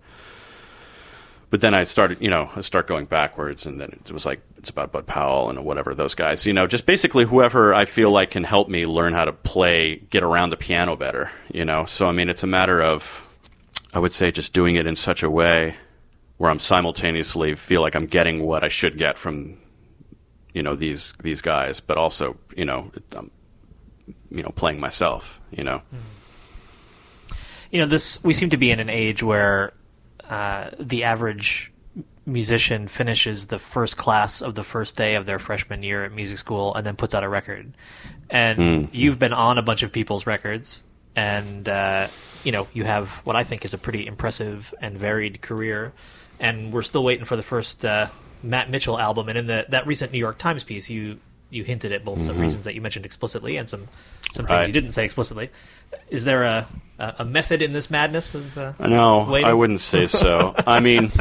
[1.49, 4.41] but then I started, you know, I start going backwards, and then it was like
[4.59, 6.45] it's about Bud Powell and whatever those guys.
[6.45, 9.95] You know, just basically whoever I feel like can help me learn how to play,
[10.11, 11.31] get around the piano better.
[11.51, 13.25] You know, so I mean, it's a matter of,
[13.91, 15.75] I would say, just doing it in such a way
[16.39, 19.57] where I'm simultaneously feel like I'm getting what I should get from,
[20.53, 23.29] you know, these these guys, but also, you know, I'm,
[24.31, 25.39] you know, playing myself.
[25.51, 25.81] You know.
[27.71, 29.73] you know this we seem to be in an age where
[30.29, 31.71] uh, the average
[32.25, 36.37] musician finishes the first class of the first day of their freshman year at music
[36.37, 37.73] school and then puts out a record
[38.29, 40.83] and you've been on a bunch of people's records
[41.15, 42.07] and uh,
[42.43, 45.91] you know you have what i think is a pretty impressive and varied career
[46.39, 48.07] and we're still waiting for the first uh,
[48.43, 51.91] matt mitchell album and in the, that recent new york times piece you you hinted
[51.91, 53.87] at both some reasons that you mentioned explicitly and some
[54.31, 55.49] some things you didn't say explicitly
[56.09, 56.67] is there a
[56.99, 59.47] a, a method in this madness of uh, No, waiting?
[59.47, 60.53] I wouldn't say so.
[60.67, 61.11] I mean,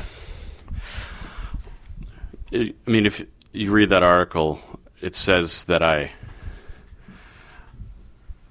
[2.51, 4.61] it, I mean, if you read that article,
[5.01, 6.13] it says that I,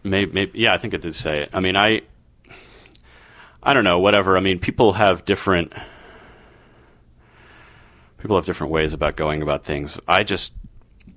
[0.03, 1.49] maybe, maybe, yeah, I think it did say it.
[1.53, 2.01] I mean, I,
[3.61, 4.37] I don't know, whatever.
[4.37, 5.73] I mean, people have different,
[8.17, 9.99] people have different ways about going about things.
[10.07, 10.53] I just,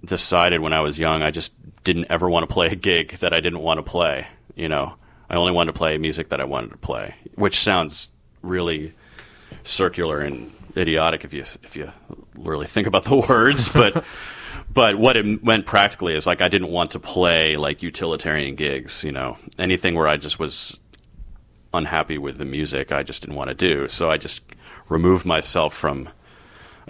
[0.05, 1.53] decided when I was young I just
[1.85, 4.27] didn't ever want to play a gig that I didn't want to play.
[4.55, 4.95] You know,
[5.29, 8.95] I only wanted to play music that I wanted to play, which sounds really
[9.65, 11.91] circular and idiotic if you if you
[12.35, 14.05] really think about the words, but.
[14.73, 19.03] but what it meant practically is like I didn't want to play like utilitarian gigs,
[19.03, 20.79] you know, anything where I just was
[21.75, 23.89] unhappy with the music, I just didn't want to do.
[23.89, 24.45] So I just
[24.89, 26.09] removed myself from.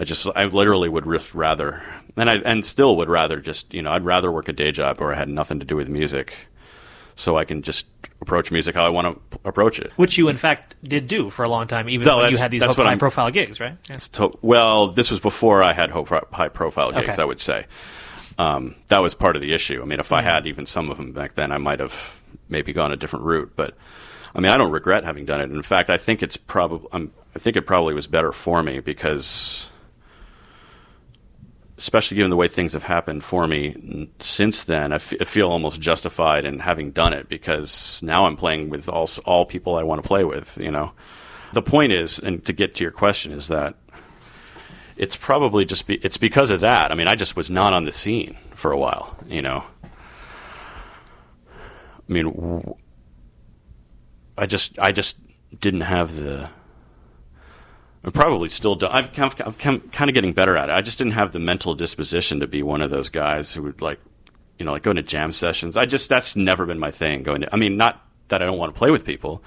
[0.01, 1.83] I just I literally would rather,
[2.17, 4.99] and I and still would rather just you know I'd rather work a day job
[4.99, 6.33] where I had nothing to do with music,
[7.15, 7.85] so I can just
[8.19, 9.91] approach music how I want to approach it.
[9.97, 12.49] Which you in fact did do for a long time, even no, when you had
[12.49, 13.77] these high profile gigs, right?
[13.87, 13.97] Yeah.
[13.97, 17.09] To, well, this was before I had high profile gigs.
[17.09, 17.21] Okay.
[17.21, 17.67] I would say
[18.39, 19.83] um, that was part of the issue.
[19.83, 20.15] I mean, if mm-hmm.
[20.15, 22.15] I had even some of them back then, I might have
[22.49, 23.75] maybe gone a different route, but.
[24.33, 25.51] I mean, I don't regret having done it.
[25.51, 26.87] In fact, I think it's probably
[27.35, 29.69] I think it probably was better for me because,
[31.81, 35.49] especially given the way things have happened for me since then, I, f- I feel
[35.49, 39.83] almost justified in having done it because now I'm playing with all all people I
[39.83, 40.57] want to play with.
[40.57, 40.91] You know,
[41.53, 43.75] the point is, and to get to your question, is that
[44.95, 46.91] it's probably just be, it's because of that.
[46.91, 49.17] I mean, I just was not on the scene for a while.
[49.27, 49.87] You know, I
[52.07, 52.75] mean.
[54.37, 55.19] I just I just
[55.59, 56.49] didn't have the.
[58.03, 58.87] I probably still do.
[58.87, 60.73] I've, I've, I've kind of getting better at it.
[60.73, 63.81] I just didn't have the mental disposition to be one of those guys who would
[63.81, 63.99] like,
[64.57, 65.77] you know, like going to jam sessions.
[65.77, 67.23] I just that's never been my thing.
[67.23, 69.43] Going to, I mean, not that I don't want to play with people,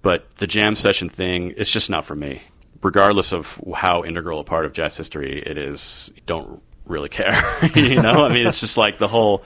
[0.00, 2.42] but the jam session thing, it's just not for me.
[2.82, 7.32] Regardless of how integral a part of jazz history it is, don't really care.
[7.74, 9.44] you know, I mean, it's just like the whole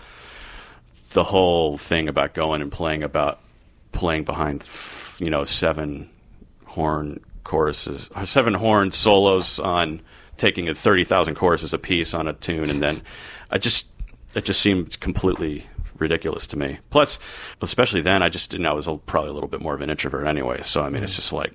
[1.12, 3.40] the whole thing about going and playing about
[3.92, 4.64] playing behind,
[5.18, 6.10] you know, seven
[6.64, 10.02] horn choruses, seven horn solos on
[10.36, 13.02] taking a thirty thousand choruses a piece on a tune, and then
[13.50, 13.88] I just
[14.34, 15.66] it just seemed completely
[15.98, 16.78] ridiculous to me.
[16.90, 17.18] Plus,
[17.62, 18.66] especially then, I just didn't.
[18.66, 21.02] I was a, probably a little bit more of an introvert anyway, so I mean,
[21.02, 21.16] it's mm.
[21.16, 21.54] just like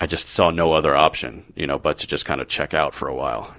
[0.00, 2.94] I just saw no other option, you know, but to just kind of check out
[2.94, 3.54] for a while.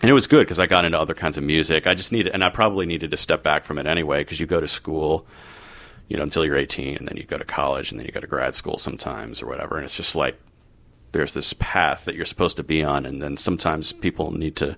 [0.00, 1.86] And it was good because I got into other kinds of music.
[1.86, 4.46] I just needed, and I probably needed to step back from it anyway because you
[4.46, 5.26] go to school
[6.08, 8.20] you know, until you're 18, and then you go to college, and then you go
[8.20, 9.76] to grad school sometimes or whatever.
[9.76, 10.38] And it's just like
[11.12, 14.76] there's this path that you're supposed to be on, and then sometimes people need to.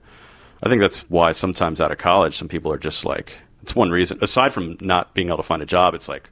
[0.63, 3.91] I think that's why sometimes out of college, some people are just like it's one
[3.91, 4.19] reason.
[4.23, 6.31] Aside from not being able to find a job, it's like,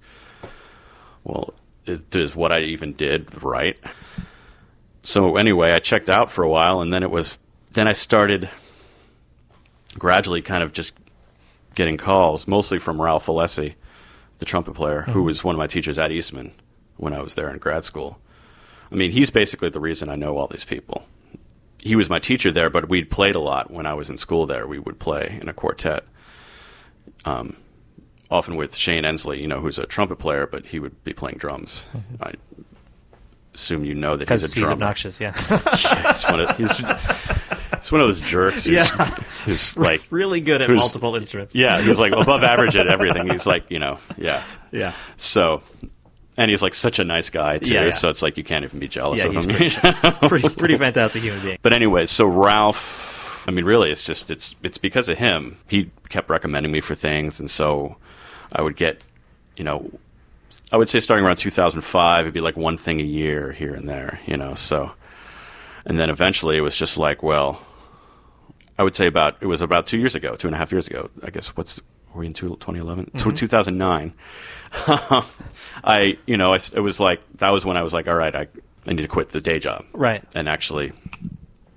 [1.24, 1.54] well,
[1.86, 3.76] is what I even did right?
[5.02, 7.38] So anyway, I checked out for a while, and then it was
[7.72, 8.48] then I started
[9.98, 10.94] gradually kind of just
[11.74, 13.74] getting calls, mostly from Ralph Alessi,
[14.38, 15.12] the trumpet player, mm-hmm.
[15.12, 16.52] who was one of my teachers at Eastman
[16.96, 18.18] when I was there in grad school.
[18.90, 21.06] I mean, he's basically the reason I know all these people.
[21.78, 24.46] He was my teacher there, but we'd played a lot when I was in school
[24.46, 24.66] there.
[24.66, 26.04] We would play in a quartet,
[27.24, 27.56] um,
[28.30, 31.38] often with Shane Endsley, you know, who's a trumpet player, but he would be playing
[31.38, 31.86] drums.
[31.92, 32.22] Mm-hmm.
[32.22, 32.32] I
[33.54, 34.66] assume you know that he's a drummer.
[34.66, 35.34] he's obnoxious, yeah.
[35.50, 36.78] yeah he's, one of, he's,
[37.84, 38.64] He's one of those jerks.
[38.64, 38.86] Who's, yeah,
[39.44, 41.54] who's like really good at multiple instruments.
[41.54, 43.28] Yeah, he's like above average at everything.
[43.28, 44.42] He's like you know, yeah,
[44.72, 44.94] yeah.
[45.18, 45.62] So,
[46.38, 47.74] and he's like such a nice guy too.
[47.74, 47.90] Yeah, yeah.
[47.90, 49.54] So it's like you can't even be jealous yeah, of him.
[49.54, 51.58] Pretty, pretty, pretty fantastic human being.
[51.60, 53.12] But anyway, so Ralph.
[53.46, 55.58] I mean, really, it's just it's it's because of him.
[55.68, 57.96] He kept recommending me for things, and so
[58.50, 59.02] I would get,
[59.58, 59.90] you know,
[60.72, 63.86] I would say starting around 2005, it'd be like one thing a year here and
[63.86, 64.54] there, you know.
[64.54, 64.92] So,
[65.84, 67.60] and then eventually it was just like, well,
[68.78, 70.86] I would say about it was about two years ago, two and a half years
[70.86, 71.10] ago.
[71.22, 71.80] I guess what's
[72.12, 73.06] were we in 2011?
[73.06, 73.18] Mm-hmm.
[73.18, 74.14] So 2009.
[75.84, 78.34] I you know I, it was like that was when I was like, all right,
[78.34, 78.48] I
[78.86, 80.92] I need to quit the day job, right, and actually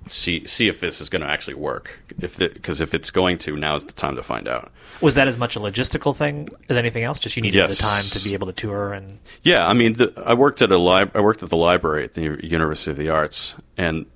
[0.08, 2.00] see see if this is going to actually work.
[2.20, 4.72] If because if it's going to, now is the time to find out.
[5.00, 7.18] Was that as much a logistical thing as anything else?
[7.18, 7.76] Just you needed yes.
[7.76, 9.18] the time to be able to tour and.
[9.42, 12.14] Yeah, I mean, the, I worked at a li- I worked at the library at
[12.14, 14.06] the University of the Arts, and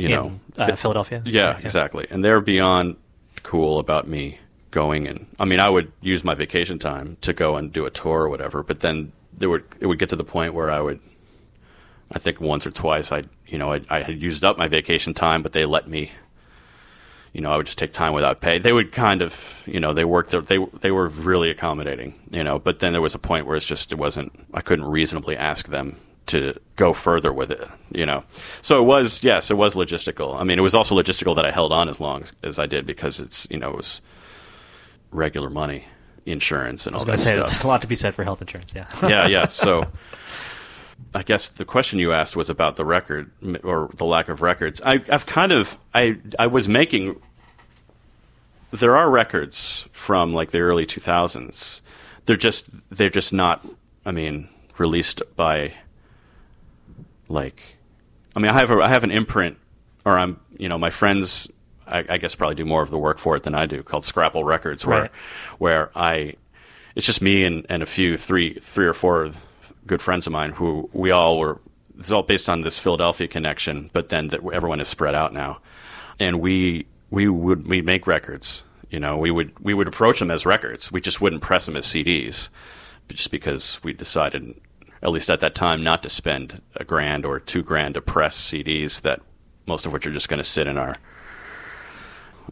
[0.00, 1.22] you in, know, uh, Philadelphia.
[1.24, 2.06] Yeah, yeah, exactly.
[2.10, 2.96] And they're beyond
[3.42, 4.38] cool about me
[4.70, 7.90] going and I mean, I would use my vacation time to go and do a
[7.90, 10.80] tour or whatever, but then there would it would get to the point where I
[10.80, 11.00] would
[12.12, 15.14] I think once or twice I you know I, I had used up my vacation
[15.14, 16.12] time, but they let me
[17.32, 18.58] you know, I would just take time without pay.
[18.58, 20.30] They would kind of, you know, they worked.
[20.30, 22.58] They they were really accommodating, you know.
[22.58, 24.32] But then there was a point where it's just it wasn't.
[24.52, 25.96] I couldn't reasonably ask them
[26.26, 28.24] to go further with it, you know.
[28.62, 30.38] So it was, yes, it was logistical.
[30.38, 32.66] I mean, it was also logistical that I held on as long as, as I
[32.66, 34.02] did because it's, you know, it was
[35.10, 35.86] regular money,
[36.26, 37.50] insurance, and all that say, stuff.
[37.50, 38.86] There's a lot to be said for health insurance, yeah.
[39.02, 39.46] yeah, yeah.
[39.48, 39.82] So
[41.14, 43.30] I guess the question you asked was about the record
[43.64, 44.80] or the lack of records.
[44.84, 47.20] I, I've kind of, I, I was making
[48.70, 51.80] there are records from like the early 2000s.
[52.26, 53.66] They're just they're just not.
[54.06, 54.48] I mean,
[54.78, 55.74] released by
[57.30, 57.76] like.
[58.36, 59.56] I mean, I have a, I have an imprint,
[60.04, 61.50] or I'm you know my friends.
[61.86, 64.04] I, I guess probably do more of the work for it than I do, called
[64.04, 65.10] Scrapple Records, where Right.
[65.58, 66.34] where I
[66.94, 69.30] it's just me and, and a few three three or four
[69.86, 71.60] good friends of mine who we all were
[71.98, 75.60] it's all based on this Philadelphia connection, but then that everyone is spread out now,
[76.20, 78.62] and we we would we make records.
[78.90, 80.90] You know, we would we would approach them as records.
[80.92, 82.48] We just wouldn't press them as CDs,
[83.08, 84.54] just because we decided,
[85.02, 88.38] at least at that time, not to spend a grand or two grand to press
[88.38, 89.20] CDs that
[89.66, 90.96] most of which are just going to sit in our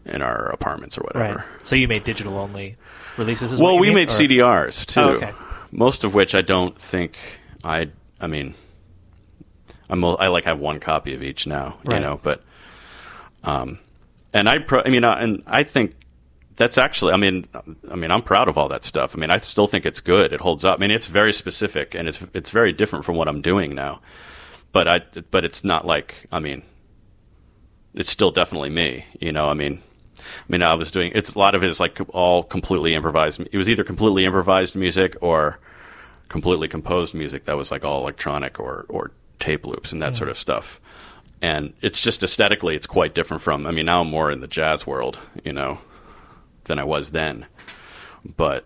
[0.05, 1.35] in our apartments or whatever.
[1.35, 1.45] Right.
[1.63, 2.77] So you made digital only
[3.17, 4.99] releases as Well, we mean, made or- CDRs too.
[4.99, 5.33] Oh, okay.
[5.71, 7.17] Most of which I don't think
[7.63, 7.89] I.
[8.21, 8.55] I mean,
[9.89, 12.19] I'm I like have one copy of each now, you know.
[12.21, 12.43] But,
[13.43, 13.79] um,
[14.33, 15.93] and I, pro- I mean, uh, and I think
[16.59, 17.13] that's actually.
[17.13, 17.47] I mean,
[17.89, 19.15] I mean, I'm proud of all that stuff.
[19.15, 20.33] I mean, I still think it's good.
[20.33, 20.75] It holds up.
[20.75, 24.01] I mean, it's very specific and it's it's very different from what I'm doing now.
[24.73, 24.99] But I,
[25.31, 26.27] but it's not like.
[26.33, 26.63] I mean,
[27.95, 29.05] it's still definitely me.
[29.21, 29.81] You know, I mean,
[30.19, 33.39] I mean, I was doing it's a lot of it is like all completely improvised.
[33.39, 35.59] It was either completely improvised music or
[36.27, 40.29] completely composed music that was like all electronic or or tape loops and that sort
[40.29, 40.41] of mm.
[40.41, 40.81] stuff.
[41.41, 43.65] And it's just aesthetically, it's quite different from.
[43.65, 45.79] I mean, now I'm more in the jazz world, you know,
[46.69, 47.45] than I was then.
[48.23, 48.65] But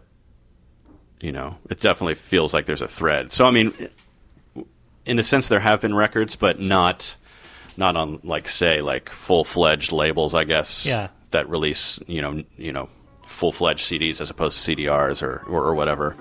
[1.20, 3.32] you know, it definitely feels like there's a thread.
[3.32, 3.74] So I mean,
[5.06, 7.16] in a sense, there have been records, but not
[7.76, 10.86] not on like say like full fledged labels, I guess.
[10.86, 11.10] Yeah.
[11.32, 12.89] That release, you know, you know,
[13.26, 16.16] full fledged CDs as opposed to CDRs or, or or whatever.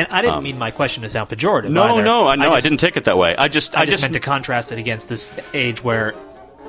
[0.00, 1.66] And I didn't mean my question to sound pejorative.
[1.66, 2.02] Um, No, either.
[2.04, 2.48] no, I know.
[2.50, 3.34] I, just- didn't take it that way.
[3.36, 6.14] I just, I just meant to contrast it against this age where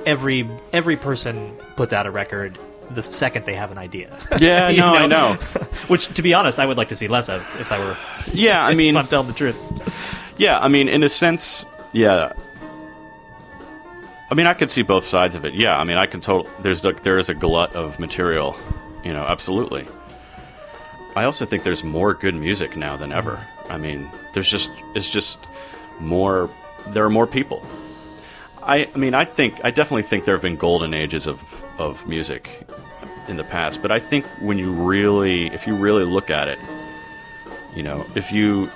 [0.04, 2.58] every every person puts out a record
[2.90, 4.16] the second they have an idea.
[4.38, 5.34] Yeah, no, I know.
[5.88, 7.96] Which, to be honest, I would like to see less of if I were.
[8.32, 9.56] Yeah, I mean, I'm telling the truth.
[10.36, 12.32] Yeah, I mean, in a sense, yeah.
[14.30, 15.54] I mean, I could see both sides of it.
[15.54, 16.50] Yeah, I mean, I can total.
[16.60, 18.56] There's like there is a glut of material,
[19.04, 19.86] you know, absolutely.
[21.14, 23.44] I also think there's more good music now than ever.
[23.68, 25.38] I mean, there's just it's just
[26.00, 26.48] more.
[26.88, 27.64] There are more people.
[28.62, 31.42] I, I mean, I think I definitely think there have been golden ages of
[31.78, 32.66] of music
[33.28, 36.58] in the past, but I think when you really, if you really look at it,
[37.74, 38.70] you know, if you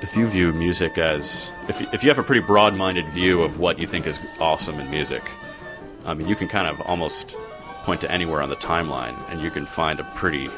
[0.00, 3.78] if you view music as if if you have a pretty broad-minded view of what
[3.78, 5.22] you think is awesome in music,
[6.04, 7.36] I mean, you can kind of almost
[7.84, 10.48] point to anywhere on the timeline, and you can find a pretty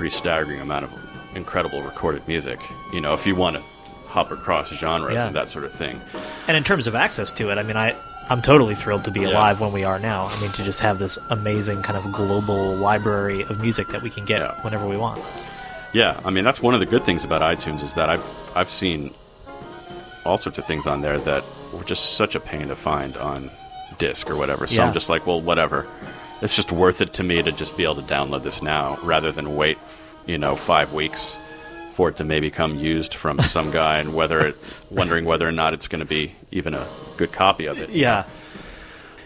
[0.00, 0.90] pretty staggering amount of
[1.34, 2.58] incredible recorded music.
[2.90, 3.62] You know, if you want to
[4.06, 5.26] hop across genres Yeah.
[5.26, 6.00] and that sort of thing.
[6.48, 7.94] And in terms of access to it, I mean, I
[8.30, 9.32] I'm totally thrilled to be Yeah.
[9.32, 10.30] alive when we are now.
[10.34, 14.08] I mean, to just have this amazing kind of global library of music that we
[14.08, 14.54] can get Yeah.
[14.62, 15.20] whenever we want.
[15.92, 18.24] Yeah, I mean that's one of the good things about iTunes is that I've
[18.56, 19.12] I've seen
[20.24, 21.44] all sorts of things on there that
[21.74, 23.50] were just such a pain to find on
[23.98, 24.66] disc or whatever.
[24.66, 24.82] So.
[24.82, 25.86] I'm just like, well, whatever.
[26.42, 29.30] It's just worth it to me to just be able to download this now rather
[29.30, 29.78] than wait,
[30.26, 31.36] you know, five weeks
[31.92, 34.56] for it to maybe come used from some guy and whether it
[34.90, 36.86] wondering whether or not it's going to be even a
[37.18, 37.90] good copy of it.
[37.90, 38.24] Yeah.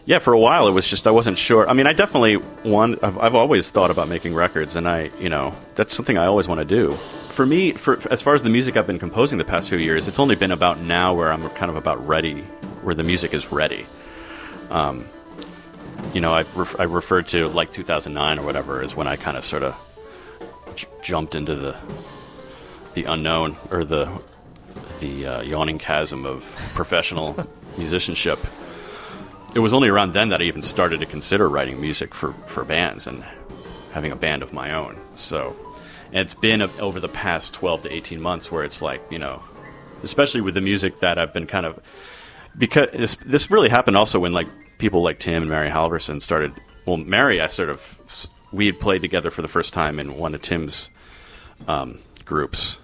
[0.06, 1.68] yeah, for a while it was just I wasn't sure.
[1.70, 3.02] I mean, I definitely want.
[3.04, 6.48] I've, I've always thought about making records, and I, you know, that's something I always
[6.48, 6.92] want to do.
[6.94, 10.08] For me, for as far as the music I've been composing the past few years,
[10.08, 12.42] it's only been about now where I'm kind of about ready,
[12.82, 13.86] where the music is ready.
[14.70, 15.06] Um,
[16.12, 19.36] you know, I've ref- I referred to like 2009 or whatever is when I kind
[19.36, 19.74] of sort of
[20.74, 21.76] j- jumped into the
[22.94, 24.22] the unknown or the
[25.00, 26.42] the uh, yawning chasm of
[26.74, 27.48] professional
[27.78, 28.38] musicianship
[29.54, 32.64] it was only around then that I even started to consider writing music for, for
[32.64, 33.24] bands and
[33.92, 35.00] having a band of my own.
[35.14, 35.56] So,
[36.08, 39.18] and it's been a, over the past 12 to 18 months where it's like, you
[39.20, 39.42] know,
[40.02, 41.78] especially with the music that I've been kind of,
[42.58, 44.48] because this, this really happened also when like
[44.84, 46.52] people like Tim and Mary Halvorson started,
[46.84, 50.34] well, Mary, I sort of, we had played together for the first time in one
[50.34, 50.90] of Tim's
[51.66, 52.76] um, groups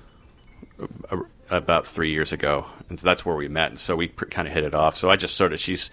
[1.51, 3.69] about three years ago, and so that's where we met.
[3.69, 4.97] And so we pr- kind of hit it off.
[4.97, 5.91] So I just sort of she's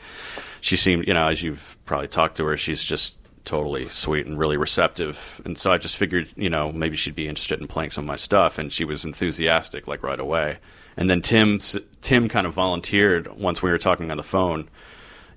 [0.61, 4.39] she seemed, you know, as you've probably talked to her, she's just totally sweet and
[4.39, 5.41] really receptive.
[5.43, 8.07] And so I just figured, you know, maybe she'd be interested in playing some of
[8.07, 8.57] my stuff.
[8.57, 10.59] And she was enthusiastic, like right away.
[10.95, 11.59] And then Tim,
[11.99, 14.69] Tim kind of volunteered once we were talking on the phone,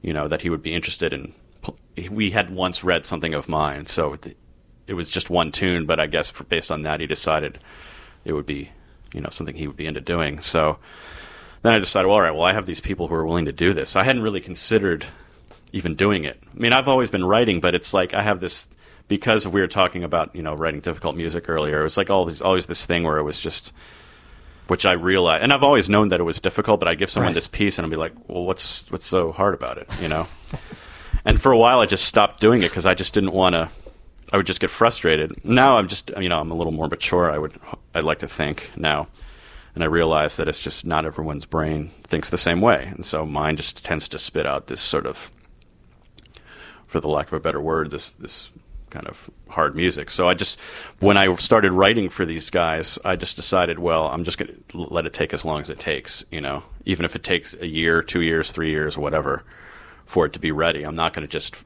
[0.02, 1.34] you know, that he would be interested in.
[2.10, 4.16] We had once read something of mine, so
[4.86, 5.86] it was just one tune.
[5.86, 7.58] But I guess based on that, he decided
[8.24, 8.70] it would be,
[9.12, 10.40] you know, something he would be into doing.
[10.40, 10.78] So
[11.62, 13.52] then I decided, well, all right, well, I have these people who are willing to
[13.52, 13.96] do this.
[13.96, 15.06] I hadn't really considered
[15.72, 16.40] even doing it.
[16.42, 18.68] I mean, I've always been writing, but it's like I have this
[19.08, 21.80] because we were talking about you know writing difficult music earlier.
[21.80, 23.72] It was like all always always this thing where it was just
[24.70, 26.80] which I realized, and I've always known that it was difficult.
[26.80, 27.34] But I give someone right.
[27.34, 30.26] this piece, and I'll be like, well, what's what's so hard about it, you know?
[31.24, 33.68] and for a while, I just stopped doing it because I just didn't want to.
[34.32, 35.44] I would just get frustrated.
[35.44, 37.30] Now I'm just you know I'm a little more mature.
[37.30, 37.58] I would
[37.94, 39.08] I'd like to think now
[39.74, 43.24] and I realize that it's just not everyone's brain thinks the same way, and so
[43.24, 45.30] mine just tends to spit out this sort of
[46.86, 48.50] for the lack of a better word, this this
[48.90, 50.10] kind of hard music.
[50.10, 50.58] So I just
[51.00, 54.78] when I started writing for these guys, I just decided, well, I'm just going to
[54.78, 57.66] let it take as long as it takes, you know, even if it takes a
[57.66, 59.44] year, 2 years, 3 years, whatever
[60.06, 60.82] for it to be ready.
[60.82, 61.56] I'm not going to just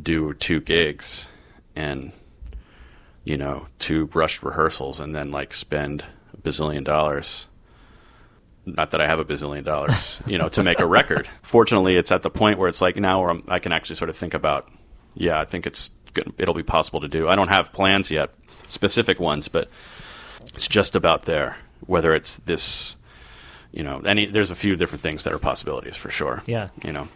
[0.00, 1.28] do two gigs
[1.76, 2.12] and
[3.24, 7.46] you know, two rushed rehearsals and then like spend a bazillion dollars
[8.64, 11.28] not that I have a bazillion dollars, you know, to make a record.
[11.42, 14.10] Fortunately, it's at the point where it's like now where I'm, i can actually sort
[14.10, 14.70] of think about,
[15.14, 15.90] yeah, I think it's
[16.38, 17.28] it'll be possible to do.
[17.28, 18.30] I don't have plans yet,
[18.68, 19.68] specific ones, but
[20.54, 21.58] it's just about there.
[21.86, 22.96] Whether it's this,
[23.72, 26.42] you know, any there's a few different things that are possibilities for sure.
[26.46, 27.08] Yeah, you know,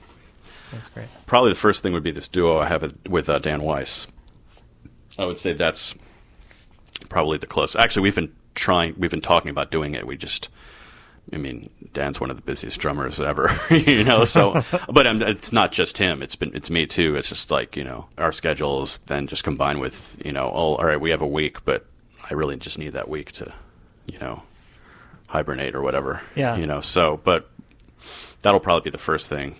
[0.73, 1.07] that's great.
[1.27, 4.07] Probably the first thing would be this duo I have with uh, Dan Weiss.
[5.19, 5.95] I would say that's
[7.09, 7.77] probably the closest.
[7.77, 10.07] Actually, we've been trying, we've been talking about doing it.
[10.07, 10.49] We just
[11.33, 14.25] I mean, Dan's one of the busiest drummers ever, you know.
[14.25, 14.63] So,
[14.93, 17.17] but um, it's not just him; it's been it's me too.
[17.17, 20.85] It's just like you know, our schedules then just combine with you know, oh, all
[20.85, 21.85] right, we have a week, but
[22.31, 23.53] I really just need that week to,
[24.07, 24.43] you know,
[25.27, 26.23] hibernate or whatever.
[26.37, 26.57] Yeah.
[26.57, 27.51] You know, so but
[28.43, 29.57] that'll probably be the first thing.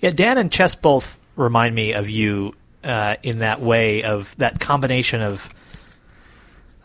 [0.00, 2.54] Yeah, Dan and Ches both remind me of you
[2.84, 5.48] uh, in that way of that combination of.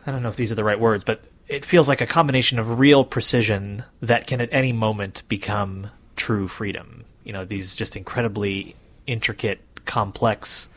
[0.08, 2.60] I don't know if these are the right words, but it feels like a combination
[2.60, 7.06] of real precision that can at any moment become true freedom.
[7.24, 8.76] You know, these just incredibly
[9.06, 10.70] intricate, complex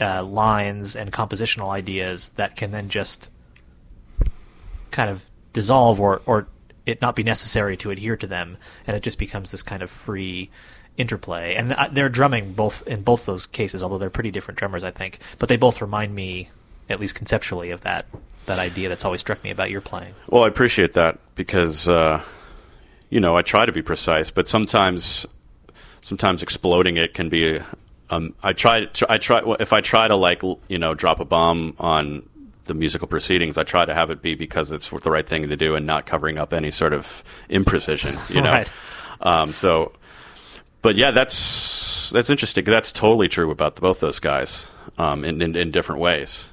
[0.00, 3.28] uh, lines and compositional ideas that can then just
[4.90, 6.48] kind of dissolve or, or
[6.84, 9.90] it not be necessary to adhere to them, and it just becomes this kind of
[9.90, 10.50] free
[10.96, 11.54] interplay.
[11.54, 15.20] And they're drumming both in both those cases, although they're pretty different drummers, I think.
[15.38, 16.48] But they both remind me,
[16.88, 18.06] at least conceptually, of that
[18.54, 20.14] that idea that's always struck me about your playing.
[20.28, 22.22] Well, I appreciate that because uh,
[23.10, 25.26] you know I try to be precise, but sometimes
[26.00, 27.60] sometimes exploding it can be.
[28.10, 28.88] Um, I try.
[29.08, 29.42] I try.
[29.58, 32.28] If I try to like you know drop a bomb on
[32.64, 35.56] the musical proceedings, I try to have it be because it's the right thing to
[35.56, 38.18] do and not covering up any sort of imprecision.
[38.34, 38.50] You know.
[38.50, 38.70] right.
[39.20, 39.92] um, so,
[40.82, 42.64] but yeah, that's that's interesting.
[42.64, 44.66] That's totally true about both those guys
[44.98, 46.48] um, in, in in different ways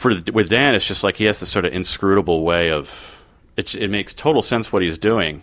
[0.00, 3.20] for with Dan, it's just like he has this sort of inscrutable way of
[3.58, 3.74] it.
[3.74, 5.42] It makes total sense what he's doing,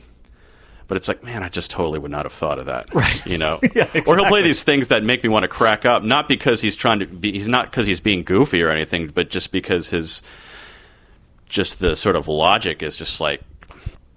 [0.88, 3.24] but it's like, man, I just totally would not have thought of that, right?
[3.28, 4.02] You know, yeah, exactly.
[4.08, 6.76] or he'll play these things that make me want to crack up, not because he's
[6.76, 10.24] trying to be, he's not because he's being goofy or anything, but just because his
[11.48, 13.42] just the sort of logic is just like.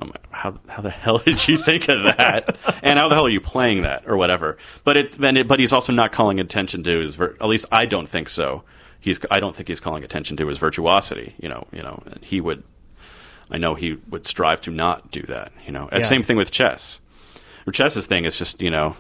[0.02, 2.56] Oh how how the hell did you think of that?
[2.82, 4.56] and how the hell are you playing that or whatever?
[4.84, 7.20] But it, it but he's also not calling attention to his.
[7.20, 8.64] At least I don't think so
[9.00, 11.34] he's I don't think he's calling attention to his virtuosity.
[11.40, 12.62] You know, you know, he would.
[13.50, 15.52] I know he would strive to not do that.
[15.66, 15.98] You know, yeah.
[16.00, 17.00] same thing with Ches.
[17.66, 18.96] Or Ches's thing is just you know,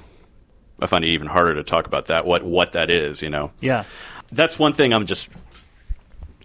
[0.80, 2.26] I find it even harder to talk about that.
[2.26, 3.52] What what that is, you know.
[3.60, 3.84] Yeah.
[4.32, 5.28] That's one thing I'm just.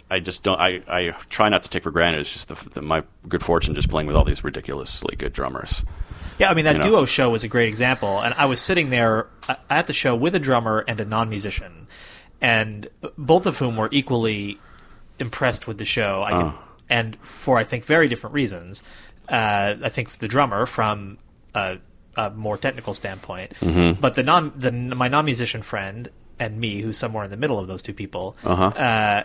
[0.10, 0.60] I just don't.
[0.60, 2.20] I, I try not to take for granted.
[2.20, 5.84] It's just the, the, my good fortune just playing with all these ridiculously good drummers.
[6.38, 6.90] Yeah, I mean that You know.
[6.90, 10.16] duo show was a great example, and I was sitting there uh, at the show
[10.16, 11.85] with a drummer and a non-musician,
[12.42, 14.60] and both of whom were equally
[15.20, 16.24] impressed with the show.
[16.24, 16.54] I can,
[16.90, 18.84] and for I think very different reasons.
[19.30, 21.18] Uh, I think the drummer from
[21.56, 21.78] a,
[22.16, 23.54] a more technical standpoint,
[24.00, 26.10] but the non the my non-musician friend
[26.40, 28.36] and me, who's somewhere in the middle of those two people,
[28.76, 29.24] uh,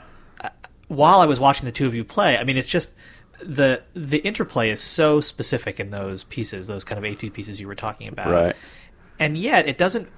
[0.88, 2.94] while I was watching the two of you play, I mean, it's just
[3.42, 7.60] the the interplay is so specific in those pieces, those kind of A two pieces
[7.60, 8.56] you were talking about, Right.
[9.18, 10.08] And yet, it doesn't.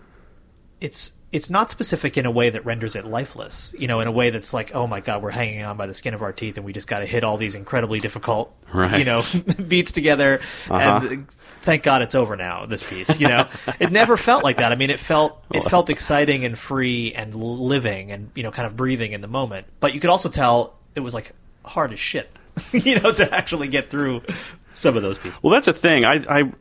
[0.80, 3.74] It's it's not specific in a way that renders it lifeless.
[3.78, 5.94] You know, in a way that's like, oh my god, we're hanging on by the
[5.94, 8.98] skin of our teeth, and we just got to hit all these incredibly difficult, Right.
[8.98, 9.22] you know,
[9.68, 10.40] beats together.
[10.70, 11.06] Uh-huh.
[11.08, 11.28] And
[11.62, 12.66] thank God it's over now.
[12.66, 13.46] This piece, you know,
[13.80, 14.72] it never felt like that.
[14.72, 18.66] I mean, it felt it felt exciting and free and living and you know, kind
[18.66, 19.66] of breathing in the moment.
[19.80, 21.32] But you could also tell it was like
[21.64, 22.28] hard as shit,
[22.72, 24.22] you know, to actually get through
[24.74, 25.42] some of those pieces.
[25.42, 26.04] Well, that's a thing.
[26.04, 26.52] I, I,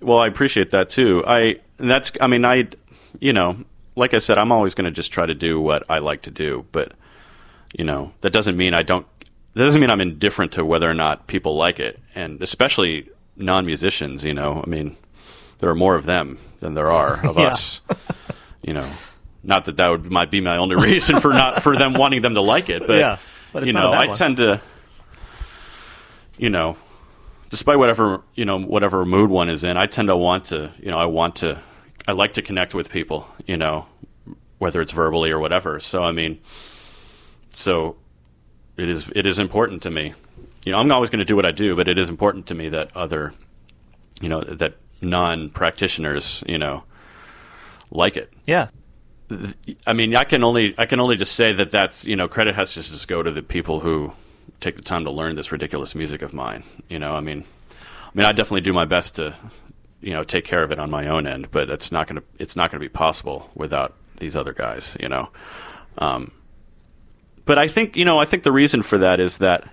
[0.00, 1.22] well, I appreciate that too.
[1.26, 2.68] I, that's, I mean, I,
[3.20, 3.56] you know,
[3.96, 6.30] like I said, I'm always going to just try to do what I like to
[6.30, 6.92] do, but,
[7.72, 9.06] you know, that doesn't mean I don't,
[9.54, 11.98] that doesn't mean I'm indifferent to whether or not people like it.
[12.14, 14.96] And especially non musicians, you know, I mean,
[15.58, 17.80] there are more of them than there are of us,
[18.62, 18.88] you know.
[19.42, 22.34] Not that that would might be my only reason for not for them wanting them
[22.34, 23.18] to like it, but Yeah,
[23.52, 24.16] but it's you know, I one.
[24.16, 24.60] tend to,
[26.36, 26.76] you know,
[27.48, 30.90] despite whatever you know whatever mood one is in, I tend to want to you
[30.90, 31.62] know I want to
[32.06, 33.86] I like to connect with people you know
[34.58, 35.80] whether it's verbally or whatever.
[35.80, 36.40] So I mean,
[37.50, 37.96] so
[38.76, 40.14] it is it is important to me.
[40.64, 42.46] You know, I'm not always going to do what I do, but it is important
[42.46, 43.34] to me that other
[44.20, 46.84] you know that non practitioners you know
[47.90, 48.32] like it.
[48.46, 48.68] Yeah,
[49.86, 52.54] I mean, I can only I can only just say that that's you know credit
[52.54, 54.12] has to just go to the people who
[54.60, 56.64] take the time to learn this ridiculous music of mine.
[56.88, 59.36] You know, I mean, I mean, I definitely do my best to
[60.00, 62.56] you know take care of it on my own end, but it's not gonna it's
[62.56, 64.96] not gonna be possible without these other guys.
[65.00, 65.28] You know,
[65.98, 66.32] um,
[67.44, 69.68] but I think you know I think the reason for that is that.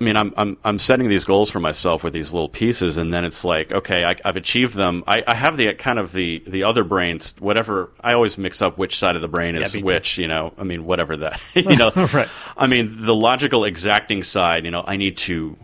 [0.00, 3.12] I mean, I'm I'm I'm setting these goals for myself with these little pieces, and
[3.12, 5.04] then it's like, okay, I, I've achieved them.
[5.06, 7.90] I, I have the kind of the the other brains, whatever.
[8.00, 9.82] I always mix up which side of the brain is too.
[9.82, 10.16] which.
[10.16, 11.42] You know, I mean, whatever that.
[11.54, 12.30] You know, Right.
[12.56, 14.64] I mean, the logical, exacting side.
[14.64, 15.58] You know, I need to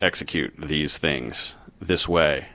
[0.00, 1.54] execute these things
[1.86, 2.46] this way.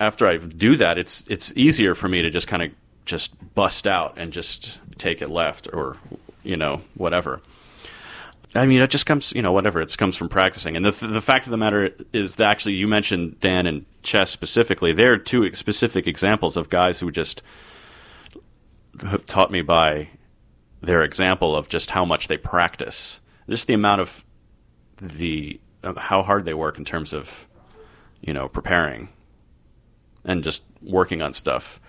[0.00, 2.70] After I do that, it's it's easier for me to just kind of
[3.04, 5.96] just bust out and just take it left or
[6.42, 7.40] you know whatever.
[8.54, 9.80] I mean, it just comes, you know, whatever.
[9.80, 10.76] It comes from practicing.
[10.76, 14.30] And the the fact of the matter is that actually, you mentioned Dan and Ches
[14.30, 14.92] specifically.
[14.92, 17.42] They're two specific examples of guys who just
[19.00, 20.08] have taught me by
[20.82, 24.24] their example of just how much they practice, just the amount of
[25.00, 27.46] the of how hard they work in terms of,
[28.22, 29.08] you know, preparing
[30.24, 31.80] and just working on stuff.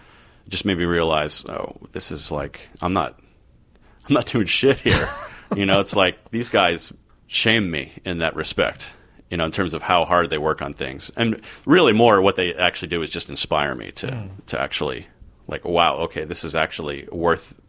[0.49, 3.19] Just made me realize, oh, this is like I'm not
[4.07, 5.07] I'm not doing shit here.
[5.55, 6.91] you know, it's like these guys
[7.27, 8.91] shame me in that respect.
[9.29, 12.36] You know, in terms of how hard they work on things, and really more what
[12.36, 14.27] they actually do is just inspire me to hmm.
[14.47, 15.07] to actually
[15.47, 17.59] like, wow, okay, this is actually worth.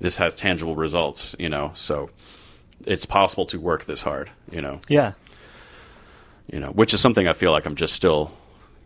[0.00, 1.36] This has tangible results.
[1.38, 2.10] You know, so
[2.86, 4.30] it's possible to work this hard.
[4.50, 5.12] You know, yeah,
[6.50, 8.32] you know, which is something I feel like I'm just still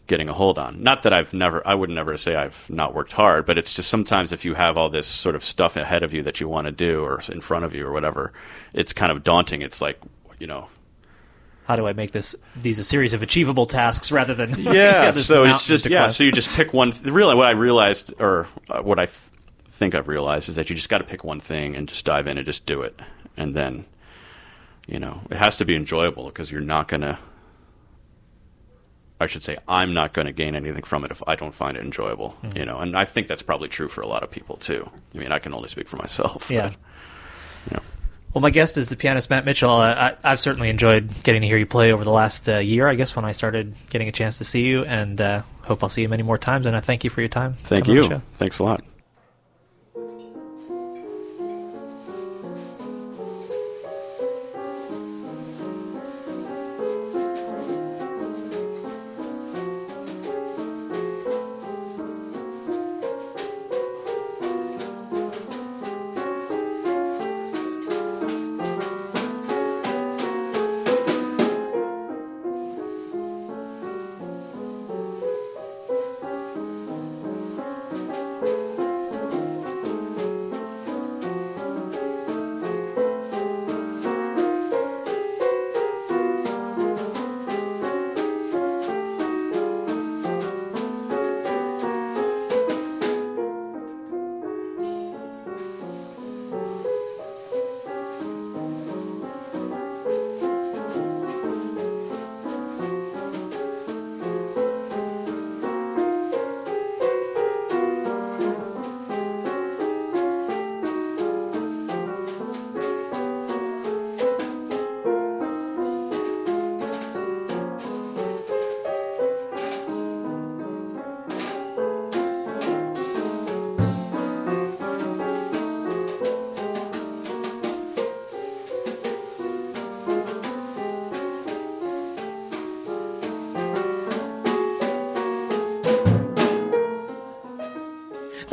[0.06, 0.82] getting a hold on.
[0.82, 3.90] Not that I've never, I would never say I've not worked hard, but it's just
[3.90, 6.66] sometimes if you have all this sort of stuff ahead of you that you want
[6.66, 8.32] to do or in front of you or whatever,
[8.72, 9.60] it's kind of daunting.
[9.62, 10.00] It's like,
[10.38, 10.68] you know,
[11.68, 15.12] how do I make this these a series of achievable tasks rather than yeah.
[15.12, 15.98] so it's just yeah.
[15.98, 16.10] climb?
[16.10, 16.94] So you just pick one.
[17.04, 19.30] Really, what I realized, or uh, what I f-
[19.68, 22.26] think I've realized, is that you just got to pick one thing and just dive
[22.26, 22.98] in and just do it,
[23.36, 23.84] and then,
[24.86, 27.18] you know, it has to be enjoyable because you're not gonna.
[29.20, 31.76] I should say I'm not going to gain anything from it if I don't find
[31.76, 32.56] it enjoyable, Mm-hmm.
[32.58, 34.88] you know, and I think that's probably true for a lot of people too.
[35.14, 36.50] I mean, I can only speak for myself.
[36.50, 36.62] Yeah.
[36.68, 36.72] but,
[37.70, 37.82] you know.
[38.34, 39.70] Well, my guest is the pianist Matt Mitchell.
[39.70, 42.86] I, I've certainly enjoyed getting to hear you play over the last uh, year.
[42.86, 45.88] I guess when I started getting a chance to see you, and uh, hope I'll
[45.88, 46.66] see you many more times.
[46.66, 47.54] And I thank you for your time.
[47.62, 48.20] Thank you.
[48.34, 48.82] Thanks a lot.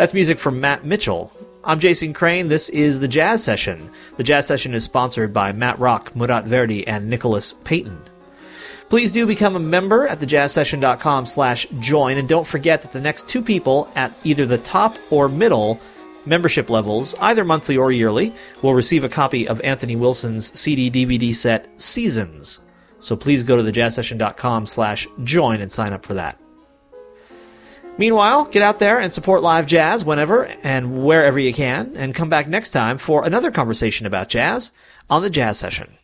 [0.06, 1.32] That's music from Matt Mitchell.
[1.64, 2.48] I'm Jason Crane.
[2.48, 3.90] This is the Jazz Session.
[4.18, 8.00] The Jazz Session is sponsored by Matt Rock, Murat Verdi, and Nicholas Payton.
[8.90, 13.28] Please do become a member at thejazzsession.com slash join, and don't forget that the next
[13.28, 15.80] two people at either the top or middle
[16.28, 18.32] membership levels, either monthly or yearly,
[18.62, 22.60] will receive a copy of Anthony Wilson's CD DVD set Seasons.
[23.00, 26.40] So please go to thejazzsession.com slash join and sign up for that.
[27.98, 32.30] Meanwhile, get out there and support live jazz whenever and wherever you can, and come
[32.30, 34.74] back next time for another conversation about jazz
[35.10, 35.98] on the Jazz Session.